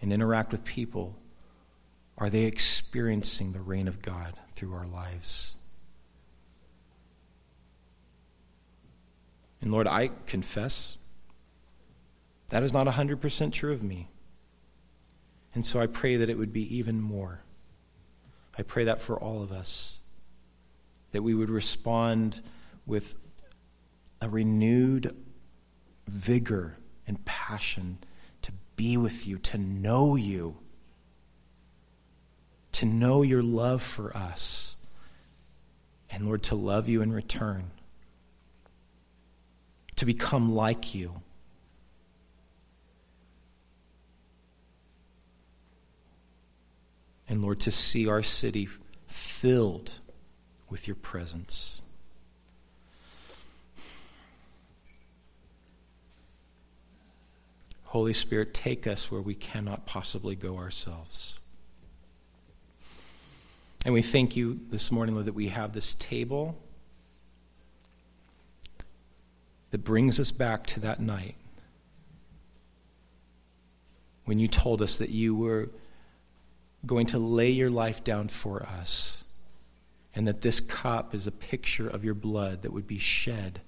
[0.05, 1.17] and interact with people,
[2.19, 5.57] are they experiencing the reign of God through our lives?
[9.63, 10.99] And Lord, I confess
[12.51, 14.11] that is not 100% true of me.
[15.55, 17.41] And so I pray that it would be even more.
[18.59, 20.01] I pray that for all of us,
[21.13, 22.43] that we would respond
[22.85, 23.17] with
[24.21, 25.17] a renewed
[26.07, 26.77] vigor
[27.07, 27.97] and passion
[28.77, 30.57] be with you, to know you,
[32.73, 34.77] to know your love for us,
[36.11, 37.71] and Lord, to love you in return,
[39.97, 41.21] to become like you.
[47.29, 48.69] And Lord, to see our city
[49.07, 49.93] filled
[50.69, 51.83] with your presence.
[57.95, 61.39] Holy Spirit, take us where we cannot possibly go ourselves.
[63.85, 66.59] And we thank you this morning, Lord, that we have this table
[69.71, 71.37] that brings us back to that night
[74.25, 75.71] when you told us that you were
[76.85, 79.23] going to lay your life down for us,
[80.17, 83.61] and that this cup is a picture of your blood that would be shed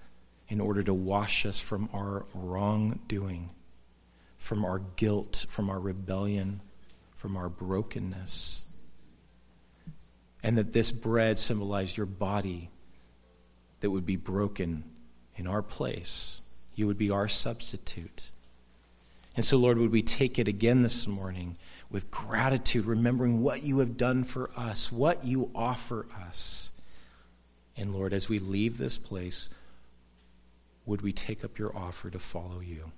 [0.49, 3.51] in order to wash us from our wrongdoing,
[4.39, 6.61] from our guilt, from our rebellion,
[7.15, 8.65] from our brokenness.
[10.43, 12.71] And that this bread symbolized your body
[13.81, 14.85] that would be broken
[15.37, 16.41] in our place.
[16.75, 18.31] You would be our substitute.
[19.35, 21.57] And so, Lord, would we take it again this morning
[21.91, 26.71] with gratitude, remembering what you have done for us, what you offer us.
[27.77, 29.51] And Lord, as we leave this place,
[30.87, 32.93] would we take up your offer to follow you?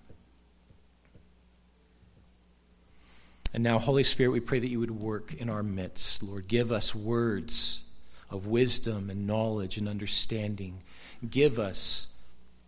[3.54, 6.22] And now, Holy Spirit, we pray that you would work in our midst.
[6.22, 7.82] Lord, give us words
[8.30, 10.82] of wisdom and knowledge and understanding.
[11.28, 12.14] Give us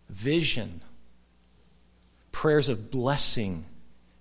[0.09, 0.81] vision
[2.31, 3.65] prayers of blessing,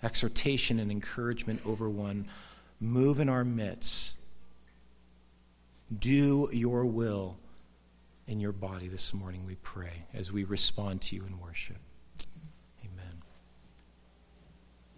[0.03, 2.27] exhortation, and encouragement over one.
[2.81, 4.17] Move in our midst.
[5.97, 7.39] Do your will
[8.27, 11.79] in your body this morning, we pray, as we respond to you in worship.